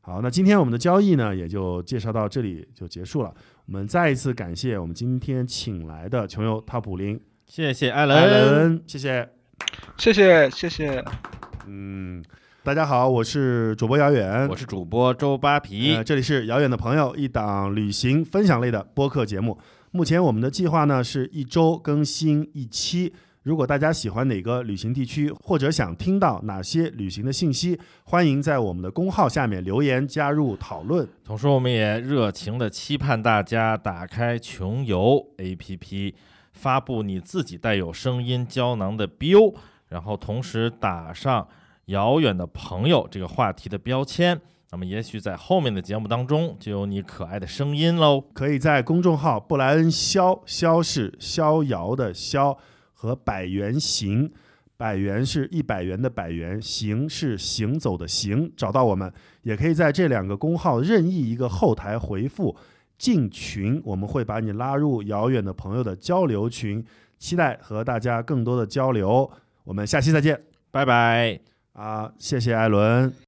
[0.02, 3.34] 好，那今天我们的交易呢，也就介绍到这里就结束了。
[3.64, 9.26] 我们再一次感谢我们今天请来的穷游 Top 零谢谢艾艾，伦，谢谢。
[9.96, 11.02] 谢谢谢谢。
[11.66, 12.22] 嗯，
[12.68, 19.56] 大家好，我是主播姚远，我是主播周扒皮呃，，这里是遥远的朋友一档旅行分享类的播客节目。
[19.90, 23.10] 目前我们的计划呢是一周更新一期。
[23.44, 31.08] 如果大家喜欢哪个旅行地区，或者想听到哪些旅行的信息，欢迎在我们的公号下面留言加入讨论。
[31.24, 36.12] 同时，我们也热情的期盼大家打开穷游 APP，
[36.52, 39.54] 发布你自己带有声音胶囊的 BO，
[39.88, 41.48] 然后同时打上
[41.88, 44.40] “遥远的朋友”这个话题的标签。
[44.70, 48.20] 那么，也许在后面的节目当中就有你可爱的声音喽。
[48.34, 52.58] 可以在公众号“布莱恩逍”，逍是逍遥的逍，
[52.92, 54.30] 和百元行，
[54.76, 59.10] 百元是一百元的百元，行是行走的行，找到我们。
[59.42, 62.54] 也可以在这两个公号任意一个后台回复
[62.98, 66.84] “进群”，我们会把你拉入遥远的朋友的交流群，
[67.18, 69.30] 期待和大家更多的交流。
[69.64, 70.38] 我们下期再见
[70.70, 71.57] 拜拜。
[71.78, 72.10] 啊！
[72.18, 73.14] 谢谢艾伦。